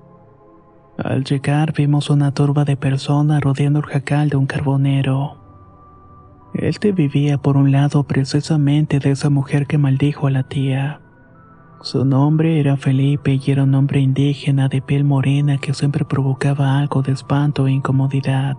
Al 0.98 1.24
llegar 1.24 1.72
vimos 1.72 2.10
una 2.10 2.32
turba 2.32 2.64
de 2.64 2.76
personas 2.76 3.40
rodeando 3.40 3.78
el 3.78 3.86
jacal 3.86 4.28
de 4.28 4.36
un 4.36 4.46
carbonero. 4.46 5.38
Este 6.52 6.92
vivía 6.92 7.38
por 7.38 7.56
un 7.56 7.72
lado 7.72 8.04
precisamente 8.04 8.98
de 8.98 9.12
esa 9.12 9.30
mujer 9.30 9.66
que 9.66 9.78
maldijo 9.78 10.26
a 10.26 10.30
la 10.30 10.42
tía. 10.42 11.00
Su 11.80 12.04
nombre 12.04 12.60
era 12.60 12.76
Felipe 12.76 13.40
y 13.42 13.50
era 13.50 13.64
un 13.64 13.74
hombre 13.74 14.00
indígena 14.00 14.68
de 14.68 14.82
piel 14.82 15.02
morena 15.04 15.56
que 15.56 15.72
siempre 15.72 16.04
provocaba 16.04 16.78
algo 16.78 17.00
de 17.00 17.12
espanto 17.12 17.66
e 17.66 17.72
incomodidad. 17.72 18.56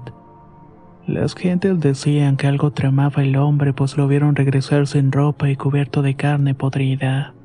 Las 1.06 1.36
gentes 1.36 1.80
decían 1.80 2.36
que 2.36 2.48
algo 2.48 2.72
tramaba 2.72 3.22
el 3.22 3.36
hombre 3.36 3.74
pues 3.74 3.96
lo 3.96 4.08
vieron 4.08 4.36
regresar 4.36 4.88
sin 4.88 5.12
ropa 5.12 5.50
y 5.52 5.56
cubierto 5.56 6.02
de 6.02 6.16
carne 6.16 6.56
podrida 6.56 7.36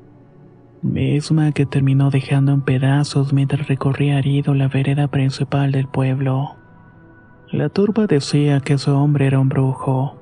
misma 0.81 1.51
que 1.51 1.65
terminó 1.65 2.09
dejando 2.09 2.51
en 2.51 2.61
pedazos 2.61 3.33
mientras 3.33 3.67
recorría 3.67 4.19
herido 4.19 4.53
la 4.53 4.67
vereda 4.67 5.07
principal 5.07 5.71
del 5.71 5.87
pueblo. 5.87 6.55
La 7.51 7.69
turba 7.69 8.07
decía 8.07 8.59
que 8.59 8.77
su 8.77 8.91
hombre 8.91 9.27
era 9.27 9.39
un 9.39 9.49
brujo, 9.49 10.19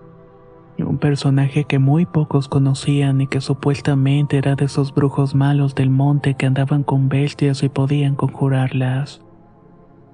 un 0.86 0.98
personaje 0.98 1.64
que 1.66 1.80
muy 1.80 2.06
pocos 2.06 2.48
conocían 2.48 3.22
y 3.22 3.28
que 3.28 3.42
supuestamente 3.42 4.38
era 4.38 4.56
de 4.56 4.66
esos 4.66 4.94
brujos 4.94 5.36
malos 5.36 5.76
del 5.76 5.90
monte 5.90 6.36
que 6.36 6.46
andaban 6.46 6.84
con 6.84 7.10
bestias 7.10 7.64
y 7.64 7.70
podían 7.70 8.16
conjurarlas. 8.16 9.22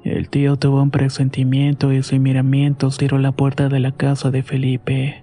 El 0.03 0.29
tío 0.29 0.57
tuvo 0.57 0.81
un 0.81 0.91
presentimiento 0.91 1.93
y 1.93 2.03
sin 2.03 2.23
miramientos 2.23 2.97
tiró 2.97 3.17
la 3.19 3.31
puerta 3.31 3.69
de 3.69 3.79
la 3.79 3.93
casa 3.93 4.31
de 4.31 4.43
Felipe. 4.43 5.22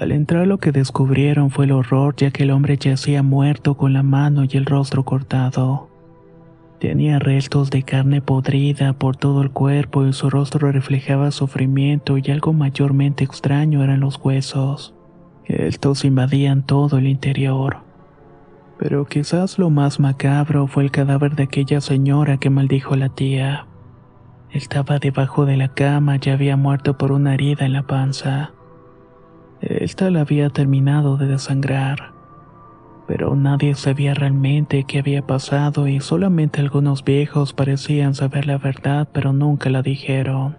Al 0.00 0.12
entrar 0.12 0.46
lo 0.46 0.58
que 0.58 0.72
descubrieron 0.72 1.50
fue 1.50 1.64
el 1.64 1.72
horror 1.72 2.14
ya 2.16 2.30
que 2.30 2.42
el 2.42 2.50
hombre 2.50 2.76
yacía 2.76 3.22
muerto 3.22 3.76
con 3.76 3.94
la 3.94 4.02
mano 4.02 4.44
y 4.44 4.56
el 4.56 4.66
rostro 4.66 5.04
cortado. 5.04 5.88
Tenía 6.80 7.18
restos 7.18 7.70
de 7.70 7.82
carne 7.82 8.20
podrida 8.20 8.92
por 8.92 9.16
todo 9.16 9.40
el 9.40 9.50
cuerpo 9.50 10.06
y 10.06 10.12
su 10.12 10.28
rostro 10.28 10.70
reflejaba 10.70 11.30
sufrimiento 11.30 12.18
y 12.18 12.30
algo 12.30 12.52
mayormente 12.52 13.24
extraño 13.24 13.82
eran 13.82 14.00
los 14.00 14.20
huesos. 14.22 14.94
Estos 15.46 16.04
invadían 16.04 16.66
todo 16.66 16.98
el 16.98 17.06
interior. 17.06 17.78
Pero 18.78 19.06
quizás 19.06 19.58
lo 19.58 19.70
más 19.70 19.98
macabro 19.98 20.66
fue 20.66 20.82
el 20.82 20.90
cadáver 20.90 21.36
de 21.36 21.44
aquella 21.44 21.80
señora 21.80 22.36
que 22.36 22.50
maldijo 22.50 22.96
la 22.96 23.08
tía. 23.08 23.66
Estaba 24.50 24.98
debajo 24.98 25.46
de 25.46 25.56
la 25.56 25.68
cama 25.68 26.18
y 26.22 26.28
había 26.28 26.58
muerto 26.58 26.98
por 26.98 27.12
una 27.12 27.32
herida 27.32 27.64
en 27.64 27.72
la 27.72 27.84
panza. 27.84 28.52
Esta 29.60 30.10
la 30.10 30.20
había 30.20 30.50
terminado 30.50 31.16
de 31.16 31.26
desangrar. 31.26 32.12
Pero 33.06 33.36
nadie 33.36 33.74
sabía 33.74 34.14
realmente 34.14 34.84
qué 34.84 34.98
había 34.98 35.26
pasado 35.26 35.86
y 35.86 36.00
solamente 36.00 36.60
algunos 36.60 37.04
viejos 37.04 37.52
parecían 37.52 38.14
saber 38.14 38.46
la 38.46 38.58
verdad 38.58 39.08
pero 39.12 39.32
nunca 39.32 39.70
la 39.70 39.82
dijeron. 39.82 40.56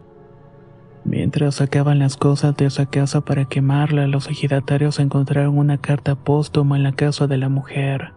Mientras 1.03 1.55
sacaban 1.55 1.99
las 1.99 2.17
cosas 2.17 2.55
de 2.57 2.65
esa 2.65 2.85
casa 2.85 3.21
para 3.21 3.45
quemarla, 3.45 4.07
los 4.07 4.29
ejidatarios 4.29 4.99
encontraron 4.99 5.57
una 5.57 5.77
carta 5.77 6.15
póstuma 6.15 6.75
en 6.75 6.83
la 6.83 6.91
casa 6.91 7.27
de 7.27 7.37
la 7.37 7.47
mujer. 7.47 8.13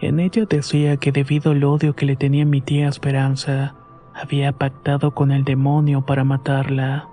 En 0.00 0.20
ella 0.20 0.44
decía 0.44 0.98
que 0.98 1.12
debido 1.12 1.52
al 1.52 1.64
odio 1.64 1.94
que 1.96 2.04
le 2.04 2.16
tenía 2.16 2.44
mi 2.44 2.60
tía 2.60 2.88
Esperanza, 2.88 3.74
había 4.14 4.52
pactado 4.52 5.14
con 5.14 5.32
el 5.32 5.44
demonio 5.44 6.04
para 6.04 6.24
matarla. 6.24 7.08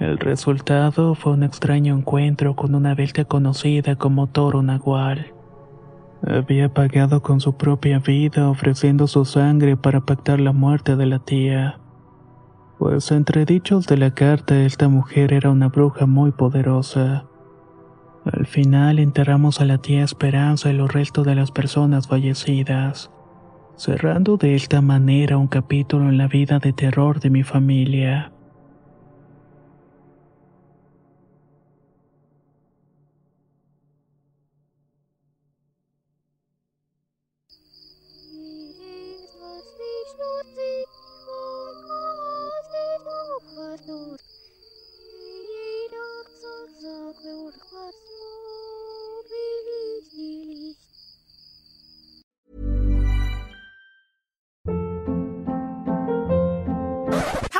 El 0.00 0.18
resultado 0.18 1.14
fue 1.14 1.32
un 1.34 1.42
extraño 1.42 1.94
encuentro 1.94 2.56
con 2.56 2.74
una 2.74 2.94
bestia 2.94 3.26
conocida 3.26 3.96
como 3.96 4.28
Toro 4.28 4.62
Nahual. 4.62 5.34
Había 6.26 6.72
pagado 6.72 7.20
con 7.20 7.40
su 7.40 7.58
propia 7.58 7.98
vida 7.98 8.48
ofreciendo 8.48 9.06
su 9.06 9.26
sangre 9.26 9.76
para 9.76 10.00
pactar 10.00 10.40
la 10.40 10.52
muerte 10.52 10.96
de 10.96 11.04
la 11.04 11.18
tía. 11.18 11.80
Pues 12.78 13.12
entre 13.12 13.44
dichos 13.44 13.86
de 13.86 13.98
la 13.98 14.14
carta 14.14 14.58
esta 14.62 14.88
mujer 14.88 15.34
era 15.34 15.50
una 15.50 15.68
bruja 15.68 16.06
muy 16.06 16.32
poderosa. 16.32 17.26
Al 18.24 18.46
final 18.46 18.98
enterramos 19.00 19.60
a 19.60 19.66
la 19.66 19.76
tía 19.76 20.02
Esperanza 20.02 20.70
y 20.70 20.72
los 20.72 20.90
restos 20.90 21.26
de 21.26 21.34
las 21.34 21.50
personas 21.50 22.08
fallecidas, 22.08 23.10
cerrando 23.76 24.38
de 24.38 24.54
esta 24.54 24.80
manera 24.80 25.36
un 25.36 25.48
capítulo 25.48 26.08
en 26.08 26.16
la 26.16 26.26
vida 26.26 26.58
de 26.58 26.72
terror 26.72 27.20
de 27.20 27.28
mi 27.28 27.42
familia. 27.42 28.32